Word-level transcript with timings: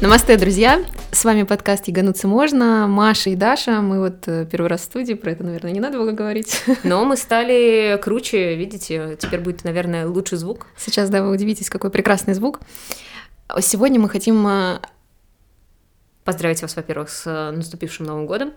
Намасте, 0.00 0.38
друзья! 0.38 0.82
С 1.12 1.26
вами 1.26 1.42
подкаст 1.42 1.86
«Ягануться 1.86 2.26
можно». 2.26 2.86
Маша 2.86 3.28
и 3.28 3.36
Даша. 3.36 3.82
Мы 3.82 4.00
вот 4.00 4.26
э, 4.28 4.46
первый 4.50 4.68
раз 4.68 4.80
в 4.80 4.84
студии, 4.84 5.12
про 5.12 5.32
это, 5.32 5.44
наверное, 5.44 5.72
не 5.72 5.80
надо 5.80 5.98
было 5.98 6.12
говорить. 6.12 6.64
Но 6.84 7.04
мы 7.04 7.18
стали 7.18 8.00
круче, 8.02 8.56
видите, 8.56 9.18
теперь 9.20 9.40
будет, 9.40 9.62
наверное, 9.62 10.08
лучший 10.08 10.38
звук. 10.38 10.68
Сейчас, 10.78 11.10
да, 11.10 11.22
вы 11.22 11.30
удивитесь, 11.30 11.68
какой 11.68 11.90
прекрасный 11.90 12.32
звук. 12.32 12.60
Сегодня 13.60 14.00
мы 14.00 14.08
хотим 14.08 14.46
э, 14.46 14.78
Поздравить 16.24 16.62
вас, 16.62 16.74
во-первых, 16.76 17.10
с 17.10 17.26
э, 17.26 17.50
наступившим 17.50 18.06
Новым 18.06 18.24
годом. 18.24 18.54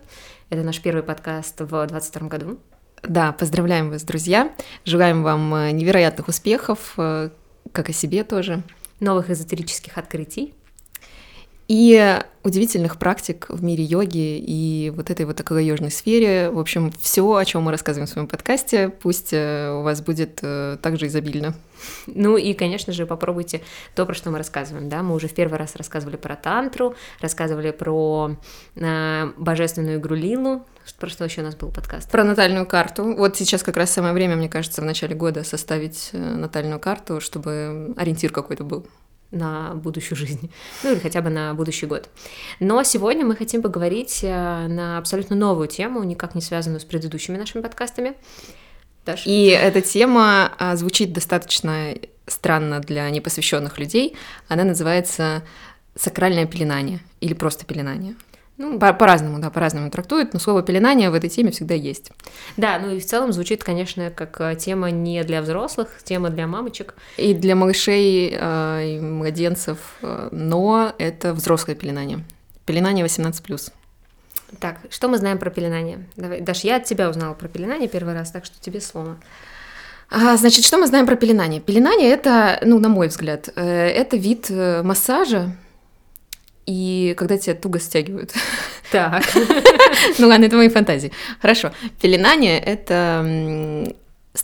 Это 0.48 0.62
наш 0.62 0.80
первый 0.80 1.02
подкаст 1.02 1.60
в 1.60 1.68
2022 1.68 2.28
году. 2.28 2.58
Да, 3.02 3.32
поздравляем 3.32 3.90
вас, 3.90 4.02
друзья. 4.02 4.50
Желаем 4.86 5.22
вам 5.22 5.76
невероятных 5.76 6.28
успехов, 6.28 6.94
как 6.96 7.90
и 7.90 7.92
себе 7.92 8.24
тоже. 8.24 8.62
Новых 8.98 9.28
эзотерических 9.28 9.98
открытий 9.98 10.54
и 11.68 12.18
удивительных 12.42 12.98
практик 12.98 13.46
в 13.48 13.64
мире 13.64 13.84
йоги 13.84 14.38
и 14.38 14.92
вот 14.94 15.10
этой 15.10 15.24
вот 15.24 15.40
околоёжной 15.40 15.90
сфере. 15.90 16.50
В 16.50 16.58
общем, 16.58 16.92
все, 17.00 17.34
о 17.34 17.44
чем 17.44 17.62
мы 17.62 17.70
рассказываем 17.70 18.06
в 18.06 18.10
своем 18.10 18.28
подкасте, 18.28 18.90
пусть 18.90 19.32
э, 19.32 19.70
у 19.72 19.82
вас 19.82 20.02
будет 20.02 20.40
э, 20.42 20.76
также 20.82 21.06
изобильно. 21.06 21.54
Ну 22.06 22.36
и, 22.36 22.52
конечно 22.52 22.92
же, 22.92 23.06
попробуйте 23.06 23.62
то, 23.94 24.04
про 24.04 24.14
что 24.14 24.30
мы 24.30 24.38
рассказываем. 24.38 24.90
Да? 24.90 25.02
Мы 25.02 25.14
уже 25.14 25.26
в 25.26 25.34
первый 25.34 25.58
раз 25.58 25.74
рассказывали 25.76 26.16
про 26.16 26.36
тантру, 26.36 26.94
рассказывали 27.20 27.70
про 27.70 28.36
э, 28.76 29.32
божественную 29.38 29.98
игру 29.98 30.14
Лилу, 30.14 30.66
про 31.00 31.08
что 31.08 31.24
еще 31.24 31.40
у 31.40 31.44
нас 31.44 31.56
был 31.56 31.70
подкаст? 31.70 32.10
Про 32.10 32.24
натальную 32.24 32.66
карту. 32.66 33.14
Вот 33.16 33.36
сейчас 33.38 33.62
как 33.62 33.78
раз 33.78 33.90
самое 33.90 34.12
время, 34.12 34.36
мне 34.36 34.50
кажется, 34.50 34.82
в 34.82 34.84
начале 34.84 35.14
года 35.14 35.44
составить 35.44 36.10
э, 36.12 36.18
натальную 36.18 36.78
карту, 36.78 37.22
чтобы 37.22 37.94
ориентир 37.96 38.32
какой-то 38.32 38.64
был 38.64 38.86
на 39.34 39.74
будущую 39.74 40.16
жизнь, 40.16 40.50
ну 40.82 40.92
или 40.92 40.98
хотя 40.98 41.20
бы 41.20 41.30
на 41.30 41.54
будущий 41.54 41.86
год. 41.86 42.08
Но 42.60 42.82
сегодня 42.82 43.26
мы 43.26 43.36
хотим 43.36 43.62
поговорить 43.62 44.20
э, 44.22 44.66
на 44.68 44.98
абсолютно 44.98 45.36
новую 45.36 45.68
тему, 45.68 46.02
никак 46.04 46.34
не 46.34 46.40
связанную 46.40 46.80
с 46.80 46.84
предыдущими 46.84 47.36
нашими 47.36 47.62
подкастами. 47.62 48.14
Даша? 49.04 49.28
И 49.28 49.46
эта 49.48 49.80
тема 49.80 50.52
а, 50.58 50.76
звучит 50.76 51.12
достаточно 51.12 51.94
странно 52.26 52.80
для 52.80 53.08
непосвященных 53.10 53.78
людей. 53.78 54.16
Она 54.48 54.64
называется 54.64 55.42
сакральное 55.94 56.46
пеленание 56.46 57.00
или 57.20 57.34
просто 57.34 57.66
пеленание. 57.66 58.14
Ну, 58.56 58.78
по- 58.78 58.92
по-разному, 58.92 59.40
да, 59.40 59.50
по-разному 59.50 59.90
трактуют, 59.90 60.32
но 60.32 60.38
слово 60.38 60.62
пеленание 60.62 61.10
в 61.10 61.14
этой 61.14 61.28
теме 61.28 61.50
всегда 61.50 61.74
есть. 61.74 62.12
Да, 62.56 62.78
ну 62.78 62.92
и 62.92 63.00
в 63.00 63.04
целом 63.04 63.32
звучит, 63.32 63.64
конечно, 63.64 64.10
как 64.10 64.40
э, 64.40 64.54
тема 64.54 64.92
не 64.92 65.24
для 65.24 65.42
взрослых, 65.42 65.88
тема 66.04 66.30
для 66.30 66.46
мамочек. 66.46 66.94
И 67.16 67.34
для 67.34 67.56
малышей 67.56 68.32
э, 68.32 68.96
и 68.96 69.00
младенцев, 69.00 69.78
э, 70.02 70.28
но 70.30 70.94
это 70.98 71.34
взрослое 71.34 71.74
пеленание. 71.74 72.20
Пеленание 72.64 73.04
18+. 73.04 73.72
Так, 74.60 74.78
что 74.88 75.08
мы 75.08 75.18
знаем 75.18 75.38
про 75.38 75.50
пеленание? 75.50 76.06
Давай, 76.14 76.40
Даш, 76.40 76.60
я 76.60 76.76
от 76.76 76.84
тебя 76.84 77.10
узнала 77.10 77.34
про 77.34 77.48
пеленание 77.48 77.88
первый 77.88 78.14
раз, 78.14 78.30
так 78.30 78.44
что 78.44 78.54
тебе 78.60 78.80
слово. 78.80 79.16
А, 80.10 80.36
значит, 80.36 80.64
что 80.64 80.78
мы 80.78 80.86
знаем 80.86 81.06
про 81.06 81.16
пеленание? 81.16 81.60
Пеленание 81.60 82.12
это, 82.12 82.60
ну, 82.62 82.78
на 82.78 82.88
мой 82.88 83.08
взгляд, 83.08 83.48
э, 83.56 83.62
это 83.64 84.16
вид 84.16 84.48
массажа, 84.48 85.56
и 86.66 87.14
когда 87.16 87.38
тебя 87.38 87.54
туго 87.54 87.78
стягивают. 87.80 88.32
Так. 88.90 89.24
Ну 90.18 90.28
ладно, 90.28 90.44
это 90.44 90.56
мои 90.56 90.68
фантазии. 90.68 91.12
Хорошо. 91.40 91.72
Пеленание— 92.00 92.58
это 92.60 93.94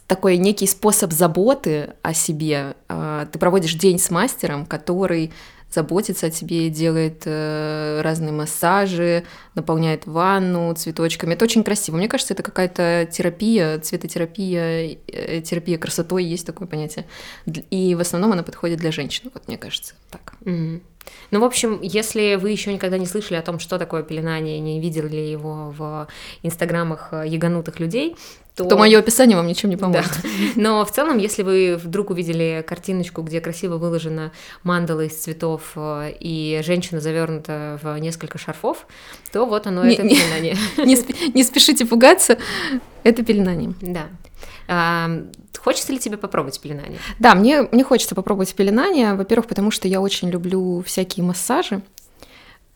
такой 0.07 0.37
некий 0.37 0.67
способ 0.67 1.13
заботы 1.13 1.95
о 2.03 2.15
себе. 2.15 2.75
А, 2.89 3.27
ты 3.27 3.39
проводишь 3.39 3.75
день 3.75 3.99
с 3.99 4.11
мастером, 4.11 4.65
который 4.65 5.33
заботится 5.73 6.27
о 6.27 6.31
тебе, 6.31 6.69
делает 6.69 7.23
э, 7.27 8.01
разные 8.03 8.33
массажи, 8.33 9.25
наполняет 9.55 10.07
ванну 10.07 10.75
цветочками. 10.75 11.35
Это 11.35 11.45
очень 11.45 11.63
красиво. 11.63 11.97
Мне 11.97 12.09
кажется, 12.09 12.35
это 12.35 12.43
какая-то 12.43 13.09
терапия, 13.11 13.79
цветотерапия, 13.79 14.99
э, 15.07 15.41
терапия 15.43 15.79
красотой, 15.79 16.25
есть 16.25 16.47
такое 16.47 16.67
понятие. 16.67 17.07
И 17.47 17.95
в 17.95 18.01
основном 18.01 18.33
она 18.33 18.43
подходит 18.43 18.81
для 18.81 18.91
женщин, 18.91 19.31
вот 19.33 19.47
мне 19.47 19.59
кажется, 19.59 19.95
так. 20.11 20.35
Mm-hmm. 20.41 20.81
Ну, 21.31 21.41
в 21.41 21.45
общем, 21.45 21.79
если 21.83 22.35
вы 22.35 22.51
еще 22.51 22.73
никогда 22.73 22.99
не 22.99 23.07
слышали 23.07 23.39
о 23.39 23.43
том, 23.43 23.59
что 23.59 23.79
такое 23.79 24.03
пеленание, 24.03 24.59
не 24.61 24.81
видели 24.81 25.17
его 25.17 25.75
в 25.77 26.09
инстаграмах 26.43 27.09
э, 27.13 27.25
яганутых 27.27 27.79
людей, 27.81 28.17
то, 28.55 28.65
то 28.65 28.77
мое 28.77 28.99
описание 28.99 29.37
вам 29.37 29.47
ничем 29.47 29.71
не 29.71 29.77
поможет. 29.77 30.11
Да. 30.23 30.29
Но 30.57 30.85
в 30.85 30.91
целом, 30.91 31.19
если 31.19 31.43
вы 31.43 31.77
вдруг 31.77 32.11
увидели 32.11 32.65
картиночку, 32.67 33.23
где 33.23 33.41
красиво 33.41 33.77
выложена 33.77 34.33
мандала 34.63 35.03
из 35.03 35.17
цветов 35.17 35.73
э, 35.77 36.13
и 36.19 36.61
женщина 36.65 37.01
завернута 37.01 37.79
в 37.83 37.97
несколько 37.99 38.39
шарфов, 38.39 38.87
то 39.33 39.47
вот 39.47 39.67
оно 39.67 39.85
не, 39.85 39.95
это 39.95 40.03
пеленание. 40.03 40.57
Не, 40.79 40.95
не, 40.97 41.33
не 41.35 41.45
спешите 41.45 41.87
пугаться, 41.87 42.39
это 43.05 43.25
пеленание. 43.25 43.73
Да. 43.81 44.09
Хочется 45.59 45.93
ли 45.93 45.99
тебе 45.99 46.17
попробовать 46.17 46.61
пеленание? 46.61 46.99
Да, 47.19 47.35
мне, 47.35 47.63
мне 47.63 47.83
хочется 47.83 48.15
попробовать 48.15 48.55
пеленание. 48.55 49.15
Во-первых, 49.15 49.47
потому 49.47 49.71
что 49.71 49.89
я 49.89 50.01
очень 50.01 50.31
люблю 50.31 50.83
всякие 50.87 51.25
массажи, 51.25 51.83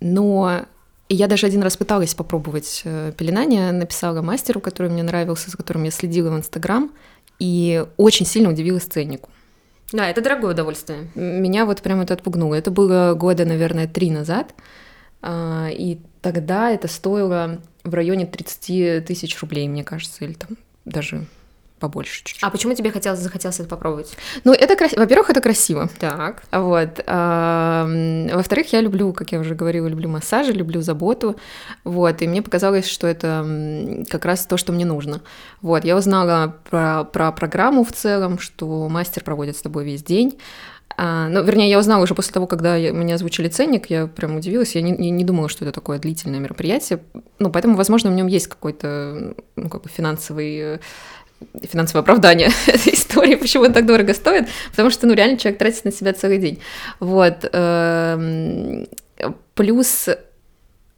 но 0.00 0.66
я 1.08 1.28
даже 1.28 1.46
один 1.46 1.62
раз 1.62 1.76
пыталась 1.76 2.14
попробовать 2.14 2.82
э, 2.84 3.12
пеленание, 3.16 3.72
написала 3.72 4.22
мастеру, 4.22 4.60
который 4.60 4.90
мне 4.90 5.02
нравился, 5.02 5.50
за 5.50 5.56
которым 5.56 5.84
я 5.84 5.90
следила 5.90 6.30
в 6.30 6.36
Инстаграм, 6.36 6.90
и 7.38 7.86
очень 7.96 8.26
сильно 8.26 8.50
удивилась 8.50 8.84
ценнику. 8.84 9.30
Да, 9.92 10.08
это 10.08 10.20
дорогое 10.20 10.52
удовольствие. 10.52 11.08
Меня 11.14 11.66
вот 11.66 11.80
прям 11.80 12.00
это 12.00 12.14
отпугнуло. 12.14 12.54
Это 12.54 12.70
было 12.70 13.14
года, 13.14 13.44
наверное, 13.44 13.86
три 13.86 14.10
назад, 14.10 14.54
а, 15.22 15.68
и 15.70 15.98
тогда 16.22 16.70
это 16.70 16.88
стоило 16.88 17.60
в 17.84 17.94
районе 17.94 18.26
30 18.26 19.04
тысяч 19.06 19.40
рублей, 19.40 19.68
мне 19.68 19.84
кажется, 19.84 20.24
или 20.24 20.32
там 20.32 20.50
даже 20.84 21.24
побольше 21.84 22.24
чуть-чуть. 22.24 22.42
А 22.42 22.50
почему 22.50 22.74
тебе 22.74 22.90
хотелось, 22.90 23.20
захотелось 23.20 23.60
это 23.60 23.68
попробовать? 23.68 24.16
Ну, 24.44 24.52
это 24.52 24.74
красиво. 24.76 25.00
Во-первых, 25.00 25.30
это 25.30 25.40
красиво. 25.40 25.88
Так. 25.98 26.42
Вот. 26.50 27.04
Во-вторых, 27.06 28.72
я 28.72 28.80
люблю, 28.80 29.12
как 29.12 29.32
я 29.32 29.40
уже 29.40 29.54
говорила, 29.54 29.86
люблю 29.86 30.08
массажи, 30.08 30.52
люблю 30.52 30.80
заботу. 30.80 31.36
Вот. 31.84 32.22
И 32.22 32.26
мне 32.26 32.40
показалось, 32.40 32.88
что 32.88 33.06
это 33.06 34.04
как 34.08 34.24
раз 34.24 34.46
то, 34.46 34.56
что 34.56 34.72
мне 34.72 34.86
нужно. 34.86 35.20
Вот. 35.60 35.84
Я 35.84 35.96
узнала 35.96 36.56
про, 36.70 37.04
про 37.04 37.32
программу 37.32 37.84
в 37.84 37.92
целом, 37.92 38.38
что 38.38 38.88
мастер 38.88 39.22
проводит 39.22 39.56
с 39.56 39.62
тобой 39.62 39.84
весь 39.84 40.02
день. 40.02 40.38
А, 40.96 41.28
ну, 41.28 41.42
вернее, 41.42 41.68
я 41.68 41.78
узнала 41.78 42.04
уже 42.04 42.14
после 42.14 42.32
того, 42.32 42.46
когда 42.46 42.76
я, 42.76 42.92
мне 42.92 43.14
озвучили 43.14 43.48
ценник, 43.48 43.90
я 43.90 44.06
прям 44.06 44.36
удивилась, 44.36 44.76
я 44.76 44.82
не, 44.82 44.92
не, 44.92 45.10
не 45.10 45.24
думала, 45.24 45.48
что 45.48 45.64
это 45.64 45.72
такое 45.72 45.98
длительное 45.98 46.38
мероприятие, 46.38 47.00
ну, 47.40 47.50
поэтому, 47.50 47.74
возможно, 47.74 48.10
в 48.10 48.14
нем 48.14 48.28
есть 48.28 48.46
какой-то, 48.46 49.34
ну, 49.56 49.68
как 49.68 49.82
бы 49.82 49.88
финансовый 49.88 50.78
финансовое 51.62 52.02
оправдание 52.02 52.50
этой 52.66 52.94
истории, 52.94 53.34
почему 53.34 53.64
он 53.64 53.72
так 53.72 53.86
дорого 53.86 54.14
стоит, 54.14 54.48
потому 54.70 54.90
что, 54.90 55.06
ну, 55.06 55.14
реально 55.14 55.38
человек 55.38 55.58
тратит 55.58 55.84
на 55.84 55.92
себя 55.92 56.12
целый 56.12 56.38
день. 56.38 56.60
Вот. 57.00 57.48
Эм, 57.52 58.86
плюс, 59.54 60.08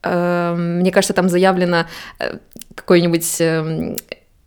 эм, 0.02 0.78
мне 0.78 0.90
кажется, 0.90 1.14
там 1.14 1.28
заявлено 1.28 1.86
э, 2.18 2.38
какой-нибудь 2.74 3.40
эм, 3.40 3.96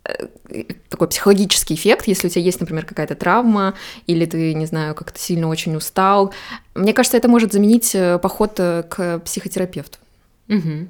э, 0.04 0.64
такой 0.88 1.08
психологический 1.08 1.74
эффект, 1.74 2.06
если 2.06 2.26
у 2.26 2.30
тебя 2.30 2.42
есть, 2.42 2.60
например, 2.60 2.84
какая-то 2.84 3.14
травма, 3.14 3.74
или 4.06 4.24
ты, 4.26 4.54
не 4.54 4.66
знаю, 4.66 4.94
как-то 4.94 5.18
сильно 5.18 5.48
очень 5.48 5.76
устал. 5.76 6.32
Мне 6.74 6.92
кажется, 6.92 7.16
это 7.16 7.28
может 7.28 7.52
заменить 7.52 7.94
э, 7.94 8.18
поход 8.18 8.54
к 8.56 9.20
психотерапевту. 9.24 9.98
Угу. 10.50 10.88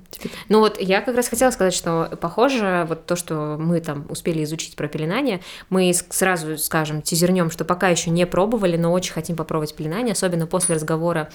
Ну 0.49 0.61
вот 0.61 0.81
я 0.81 1.03
как 1.03 1.15
раз 1.15 1.29
хотела 1.29 1.51
сказать, 1.51 1.75
что 1.75 2.17
похоже, 2.19 2.87
вот 2.89 3.05
то, 3.05 3.15
что 3.15 3.57
мы 3.61 3.81
там 3.81 4.07
успели 4.09 4.43
изучить 4.45 4.75
про 4.75 4.89
пеленание, 4.89 5.43
мы 5.69 5.93
сразу 6.09 6.57
скажем, 6.57 7.03
тизернем, 7.03 7.51
что 7.51 7.67
пока 7.67 7.89
еще 7.89 8.09
не 8.09 8.27
пробовали, 8.27 8.79
но 8.79 8.91
очень 8.91 9.13
хотим 9.13 9.37
попробовать 9.37 9.75
пеленание, 9.77 10.13
особенно 10.13 10.47
после 10.47 10.77
разговора 10.77 11.29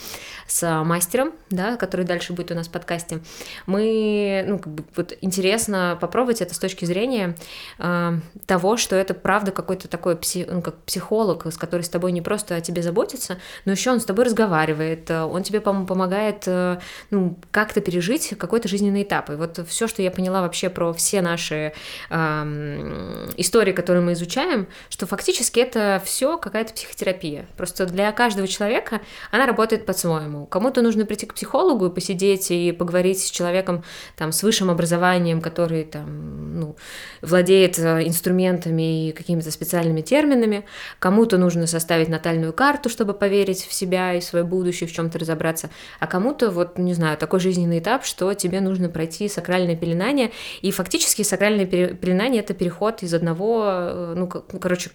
с 0.47 0.83
мастером, 0.83 1.33
да, 1.51 1.77
который 1.77 2.03
дальше 2.03 2.33
будет 2.33 2.49
у 2.49 2.55
нас 2.55 2.67
в 2.67 2.71
подкасте. 2.71 3.19
Мы, 3.67 4.43
ну, 4.47 4.57
как 4.57 4.73
бы, 4.73 4.83
вот 4.95 5.15
интересно 5.21 5.95
попробовать 6.01 6.41
это 6.41 6.55
с 6.55 6.59
точки 6.59 6.85
зрения 6.85 7.35
э, 7.77 8.19
того, 8.47 8.77
что 8.77 8.95
это 8.95 9.13
правда 9.13 9.51
какой-то 9.51 9.87
такой 9.87 10.15
пси, 10.15 10.47
ну, 10.49 10.63
как 10.63 10.77
психолог, 10.77 11.45
с 11.45 11.57
который 11.57 11.83
с 11.83 11.89
тобой 11.89 12.11
не 12.11 12.23
просто 12.23 12.55
о 12.55 12.61
тебе 12.61 12.81
заботится, 12.81 13.37
но 13.65 13.73
еще 13.73 13.91
он 13.91 13.99
с 13.99 14.05
тобой 14.05 14.25
разговаривает, 14.25 15.11
он 15.11 15.43
тебе 15.43 15.61
помогает, 15.61 16.43
э, 16.47 16.79
ну, 17.11 17.37
как-то 17.51 17.81
пережить 17.81 18.14
пережить 18.15 18.37
какой-то 18.37 18.67
жизненный 18.67 19.03
этап. 19.03 19.29
И 19.29 19.33
вот 19.33 19.59
все, 19.67 19.87
что 19.87 20.01
я 20.01 20.11
поняла 20.11 20.41
вообще 20.41 20.69
про 20.69 20.93
все 20.93 21.21
наши 21.21 21.73
э, 22.09 23.33
истории, 23.37 23.71
которые 23.71 24.03
мы 24.03 24.13
изучаем, 24.13 24.67
что 24.89 25.05
фактически 25.05 25.59
это 25.59 26.01
все 26.05 26.37
какая-то 26.37 26.73
психотерапия. 26.73 27.47
Просто 27.57 27.85
для 27.85 28.11
каждого 28.11 28.47
человека 28.47 29.01
она 29.31 29.45
работает 29.45 29.85
по-своему. 29.85 30.45
Кому-то 30.45 30.81
нужно 30.81 31.05
прийти 31.05 31.25
к 31.25 31.33
психологу 31.33 31.87
и 31.87 31.89
посидеть 31.89 32.51
и 32.51 32.71
поговорить 32.71 33.21
с 33.21 33.29
человеком 33.29 33.83
там, 34.17 34.31
с 34.31 34.43
высшим 34.43 34.69
образованием, 34.69 35.41
который 35.41 35.83
там, 35.83 36.59
ну, 36.59 36.75
владеет 37.21 37.79
э, 37.79 38.07
инструментами 38.07 39.09
и 39.09 39.11
какими-то 39.11 39.51
специальными 39.51 40.01
терминами, 40.01 40.65
кому-то 40.99 41.37
нужно 41.37 41.67
составить 41.67 42.09
натальную 42.09 42.53
карту, 42.53 42.89
чтобы 42.89 43.13
поверить 43.13 43.65
в 43.65 43.73
себя 43.73 44.13
и 44.13 44.21
свое 44.21 44.45
будущее, 44.45 44.87
в 44.87 44.93
чем-то 44.93 45.19
разобраться, 45.19 45.69
а 45.99 46.07
кому-то, 46.07 46.49
вот, 46.49 46.77
не 46.77 46.93
знаю, 46.93 47.17
такой 47.17 47.39
жизненный 47.39 47.79
этап, 47.79 48.04
что 48.05 48.33
тебе 48.33 48.61
нужно 48.61 48.89
пройти 48.89 49.27
сакральное 49.27 49.75
пеленание, 49.75 50.31
и 50.61 50.71
фактически 50.71 51.23
сакральное 51.23 51.65
пеленание— 51.65 52.41
это 52.43 52.53
переход 52.53 53.03
из 53.03 53.13
одного, 53.13 53.63
э, 53.65 54.13
ну, 54.15 54.29
ну 54.51 54.59
короче, 54.59 54.91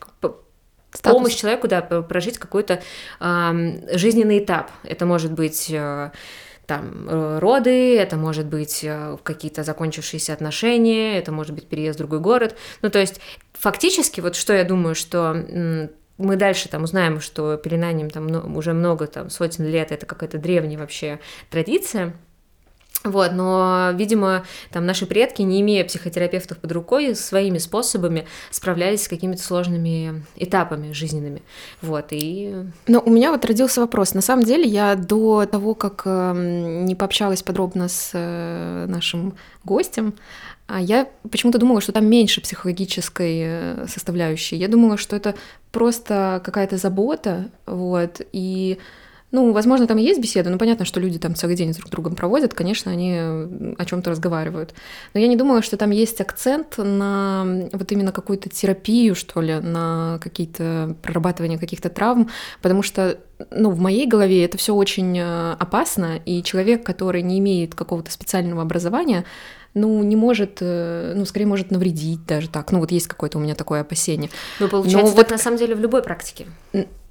Статус. 0.92 1.12
помощь 1.12 1.34
человеку, 1.34 1.68
да, 1.68 1.82
прожить 1.82 2.38
какой-то 2.38 2.82
э, 3.20 3.96
жизненный 3.96 4.38
этап. 4.38 4.70
Это 4.82 5.06
может 5.06 5.32
быть 5.32 5.70
э, 5.70 6.10
там 6.66 7.08
э, 7.08 7.38
роды, 7.38 7.96
это 7.96 8.16
может 8.16 8.46
быть 8.46 8.80
э, 8.82 9.16
какие-то 9.22 9.62
закончившиеся 9.62 10.32
отношения, 10.32 11.18
это 11.18 11.32
может 11.32 11.54
быть 11.54 11.68
переезд 11.68 11.96
в 11.96 11.98
другой 11.98 12.20
город. 12.20 12.56
Ну, 12.82 12.90
то 12.90 12.98
есть 12.98 13.20
фактически, 13.52 14.20
вот 14.20 14.36
что 14.36 14.52
я 14.52 14.64
думаю, 14.64 14.94
что 14.94 15.88
мы 16.20 16.36
дальше 16.36 16.68
там 16.68 16.84
узнаем, 16.84 17.20
что 17.20 17.56
пеленанием 17.56 18.10
там 18.10 18.56
уже 18.56 18.72
много 18.72 19.06
там 19.06 19.30
сотен 19.30 19.66
лет, 19.66 19.90
это 19.90 20.06
какая-то 20.06 20.38
древняя 20.38 20.78
вообще 20.78 21.18
традиция, 21.50 22.14
вот, 23.02 23.32
но, 23.32 23.92
видимо, 23.94 24.44
там 24.70 24.84
наши 24.84 25.06
предки, 25.06 25.40
не 25.40 25.62
имея 25.62 25.84
психотерапевтов 25.84 26.58
под 26.58 26.72
рукой, 26.72 27.14
своими 27.14 27.56
способами 27.56 28.26
справлялись 28.50 29.04
с 29.04 29.08
какими-то 29.08 29.42
сложными 29.42 30.22
этапами 30.36 30.92
жизненными. 30.92 31.42
Вот, 31.80 32.08
и... 32.10 32.54
Но 32.86 33.00
у 33.00 33.10
меня 33.10 33.30
вот 33.30 33.44
родился 33.46 33.80
вопрос. 33.80 34.12
На 34.12 34.20
самом 34.20 34.44
деле, 34.44 34.64
я 34.64 34.96
до 34.96 35.46
того, 35.46 35.74
как 35.74 36.02
э, 36.04 36.82
не 36.84 36.94
пообщалась 36.94 37.42
подробно 37.42 37.88
с 37.88 38.10
э, 38.12 38.84
нашим 38.86 39.34
гостем, 39.64 40.14
а 40.66 40.80
я 40.80 41.08
почему-то 41.30 41.58
думала, 41.58 41.80
что 41.80 41.92
там 41.92 42.06
меньше 42.06 42.42
психологической 42.42 43.40
э, 43.42 43.86
составляющей. 43.88 44.56
Я 44.56 44.68
думала, 44.68 44.98
что 44.98 45.16
это 45.16 45.34
просто 45.72 46.42
какая-то 46.44 46.76
забота, 46.76 47.50
вот, 47.64 48.20
и 48.32 48.78
ну, 49.32 49.52
возможно, 49.52 49.86
там 49.86 49.98
и 49.98 50.02
есть 50.02 50.20
беседа, 50.20 50.50
но 50.50 50.58
понятно, 50.58 50.84
что 50.84 51.00
люди 51.00 51.18
там 51.18 51.34
целый 51.34 51.54
день 51.54 51.72
с 51.72 51.76
друг 51.76 51.90
другом 51.90 52.16
проводят, 52.16 52.52
конечно, 52.54 52.90
они 52.90 53.14
о 53.16 53.84
чем-то 53.84 54.10
разговаривают. 54.10 54.74
Но 55.14 55.20
я 55.20 55.28
не 55.28 55.36
думала, 55.36 55.62
что 55.62 55.76
там 55.76 55.90
есть 55.90 56.20
акцент 56.20 56.78
на 56.78 57.68
вот 57.72 57.92
именно 57.92 58.12
какую-то 58.12 58.48
терапию, 58.48 59.14
что 59.14 59.40
ли, 59.40 59.60
на 59.60 60.18
какие-то 60.20 60.96
прорабатывание 61.02 61.58
каких-то 61.58 61.90
травм, 61.90 62.28
потому 62.60 62.82
что, 62.82 63.18
ну, 63.50 63.70
в 63.70 63.78
моей 63.78 64.06
голове 64.06 64.44
это 64.44 64.58
все 64.58 64.74
очень 64.74 65.18
э, 65.18 65.52
опасно, 65.58 66.20
и 66.24 66.42
человек, 66.42 66.84
который 66.84 67.22
не 67.22 67.38
имеет 67.38 67.74
какого-то 67.74 68.10
специального 68.10 68.62
образования, 68.62 69.24
ну, 69.74 70.02
не 70.02 70.16
может, 70.16 70.58
э, 70.60 71.12
ну, 71.14 71.24
скорее 71.24 71.46
может 71.46 71.70
навредить 71.70 72.26
даже 72.26 72.48
так. 72.48 72.72
Ну, 72.72 72.80
вот 72.80 72.90
есть 72.90 73.06
какое-то 73.06 73.38
у 73.38 73.40
меня 73.40 73.54
такое 73.54 73.82
опасение. 73.82 74.30
Ну, 74.58 74.68
получается, 74.68 75.12
Но 75.12 75.16
вот 75.16 75.30
на 75.30 75.38
самом 75.38 75.58
деле 75.58 75.74
в 75.74 75.80
любой 75.80 76.02
практике. 76.02 76.46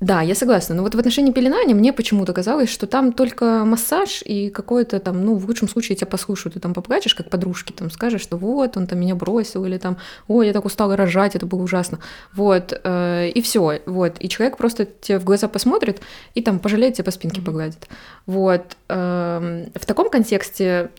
Да, 0.02 0.22
я 0.22 0.34
согласна. 0.34 0.76
Но 0.76 0.84
вот 0.84 0.96
в 0.96 1.00
отношении 1.00 1.32
пеленания 1.32 1.76
мне 1.76 1.92
почему-то 1.92 2.32
казалось, 2.32 2.70
что 2.70 2.88
там 2.88 3.12
только 3.12 3.64
массаж 3.66 4.22
и 4.26 4.50
какое-то 4.50 5.00
там, 5.00 5.26
ну, 5.26 5.36
в 5.36 5.46
лучшем 5.46 5.68
случае 5.68 5.98
тебя 5.98 6.08
послушают, 6.08 6.54
ты 6.54 6.60
там 6.62 6.74
поплачешь, 6.74 7.16
как 7.16 7.30
подружки, 7.30 7.74
там 7.74 7.92
скажешь, 7.92 8.22
что 8.22 8.38
вот, 8.38 8.78
он 8.78 8.88
там 8.88 9.00
меня 9.00 9.16
бросил, 9.16 9.66
или 9.66 9.78
там, 9.78 9.98
ой, 10.28 10.48
я 10.48 10.54
так 10.54 10.64
устала 10.64 10.96
рожать, 10.96 11.36
это 11.36 11.46
было 11.46 11.62
ужасно. 11.62 12.00
Вот, 12.34 12.80
э, 12.82 13.30
и 13.30 13.42
все, 13.42 13.82
вот. 13.86 14.16
И 14.20 14.30
человек 14.30 14.58
просто 14.58 14.86
тебе 14.86 15.20
в 15.20 15.26
глаза 15.26 15.50
посмотрит 15.50 16.00
и 16.34 16.42
там 16.42 16.60
пожалеет 16.60 16.96
тебя 16.96 17.06
по 17.06 17.12
спинке 17.12 17.42
погладит. 17.42 17.88
Вот. 18.26 18.78
Э, 18.88 19.68
в 19.76 19.86
таком 19.86 20.10
контексте 20.10 20.90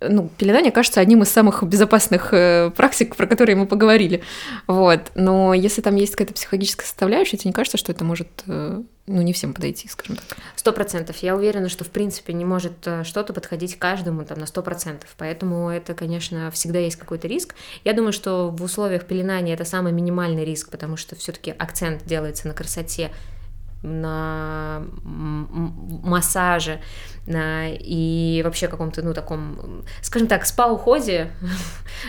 ну, 0.00 0.30
пеленание 0.38 0.72
кажется 0.72 1.00
одним 1.00 1.22
из 1.22 1.28
самых 1.28 1.62
безопасных 1.62 2.32
э, 2.32 2.70
практик, 2.74 3.16
про 3.16 3.26
которые 3.26 3.56
мы 3.56 3.66
поговорили. 3.66 4.22
Вот. 4.66 5.10
Но 5.14 5.52
если 5.52 5.82
там 5.82 5.96
есть 5.96 6.12
какая-то 6.12 6.34
психологическая 6.34 6.86
составляющая, 6.86 7.36
тебе 7.36 7.50
не 7.50 7.52
кажется, 7.52 7.76
что 7.76 7.92
это 7.92 8.02
может, 8.04 8.28
э, 8.46 8.82
ну, 9.06 9.22
не 9.22 9.32
всем 9.32 9.52
подойти, 9.52 9.88
скажем 9.88 10.16
так? 10.16 10.38
Сто 10.56 10.72
процентов. 10.72 11.18
Я 11.18 11.36
уверена, 11.36 11.68
что, 11.68 11.84
в 11.84 11.90
принципе, 11.90 12.32
не 12.32 12.46
может 12.46 12.86
э, 12.86 13.04
что-то 13.04 13.34
подходить 13.34 13.78
каждому 13.78 14.24
там 14.24 14.38
на 14.38 14.46
сто 14.46 14.62
процентов. 14.62 15.14
Поэтому 15.18 15.68
это, 15.68 15.94
конечно, 15.94 16.50
всегда 16.50 16.78
есть 16.78 16.96
какой-то 16.96 17.28
риск. 17.28 17.54
Я 17.84 17.92
думаю, 17.92 18.12
что 18.12 18.48
в 18.48 18.62
условиях 18.62 19.04
пеленания 19.04 19.52
это 19.52 19.66
самый 19.66 19.92
минимальный 19.92 20.44
риск, 20.44 20.70
потому 20.70 20.96
что 20.96 21.14
все-таки 21.14 21.50
акцент 21.50 22.04
делается 22.06 22.48
на 22.48 22.54
красоте 22.54 23.10
на 23.82 24.82
массаже 26.02 26.80
на, 27.26 27.68
и 27.68 28.42
вообще 28.44 28.68
каком-то, 28.68 29.02
ну, 29.02 29.14
таком, 29.14 29.84
скажем 30.02 30.28
так, 30.28 30.44
спа-уходе, 30.46 31.30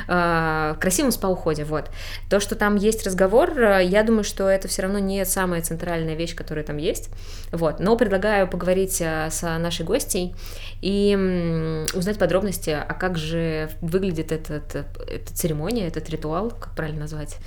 а, 0.07 0.75
красивом 0.79 1.11
спа-уходе, 1.11 1.63
вот. 1.63 1.89
То, 2.29 2.39
что 2.39 2.55
там 2.55 2.75
есть 2.75 3.05
разговор, 3.05 3.59
я 3.79 4.03
думаю, 4.03 4.23
что 4.23 4.49
это 4.49 4.67
все 4.67 4.83
равно 4.83 4.99
не 4.99 5.25
самая 5.25 5.61
центральная 5.61 6.15
вещь, 6.15 6.35
которая 6.35 6.65
там 6.65 6.77
есть, 6.77 7.09
вот. 7.51 7.79
Но 7.79 7.95
предлагаю 7.97 8.47
поговорить 8.47 9.01
с 9.01 9.41
нашей 9.41 9.85
гостей 9.85 10.35
и 10.81 11.85
узнать 11.93 12.17
подробности, 12.17 12.71
а 12.71 12.93
как 12.93 13.17
же 13.17 13.69
выглядит 13.81 14.31
этот, 14.31 14.75
эта 14.75 15.33
церемония, 15.33 15.87
этот 15.87 16.09
ритуал, 16.09 16.49
как 16.51 16.75
правильно 16.75 17.01
назвать, 17.01 17.37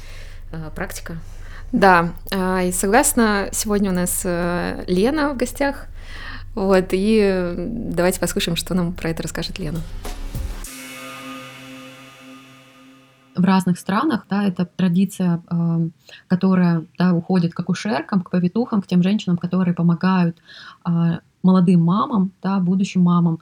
практика. 0.75 1.17
Да, 1.75 2.13
а, 2.33 2.63
и 2.63 2.71
согласна, 2.71 3.49
сегодня 3.51 3.91
у 3.91 3.95
нас 3.95 4.23
э, 4.25 4.85
Лена 4.87 5.31
в 5.31 5.37
гостях. 5.37 5.87
Вот, 6.55 6.91
и 6.93 7.53
давайте 7.57 8.21
послушаем, 8.21 8.55
что 8.55 8.75
нам 8.75 8.93
про 8.93 9.11
это 9.11 9.25
расскажет 9.25 9.59
Лена. 9.59 9.81
в 13.35 13.43
разных 13.43 13.81
странах, 13.81 14.27
да, 14.31 14.45
это 14.45 14.65
традиция, 14.65 15.43
э, 15.51 15.89
которая 16.29 16.85
да, 16.97 17.13
уходит 17.13 17.53
к 17.53 17.59
акушеркам, 17.59 18.21
к 18.21 18.31
повитухам, 18.31 18.81
к 18.81 18.87
тем 18.87 19.03
женщинам, 19.03 19.37
которые 19.37 19.75
помогают 19.75 20.39
э, 20.87 21.19
молодым 21.43 21.83
мамам, 21.83 22.31
да, 22.41 22.61
будущим 22.61 23.03
мамам 23.03 23.41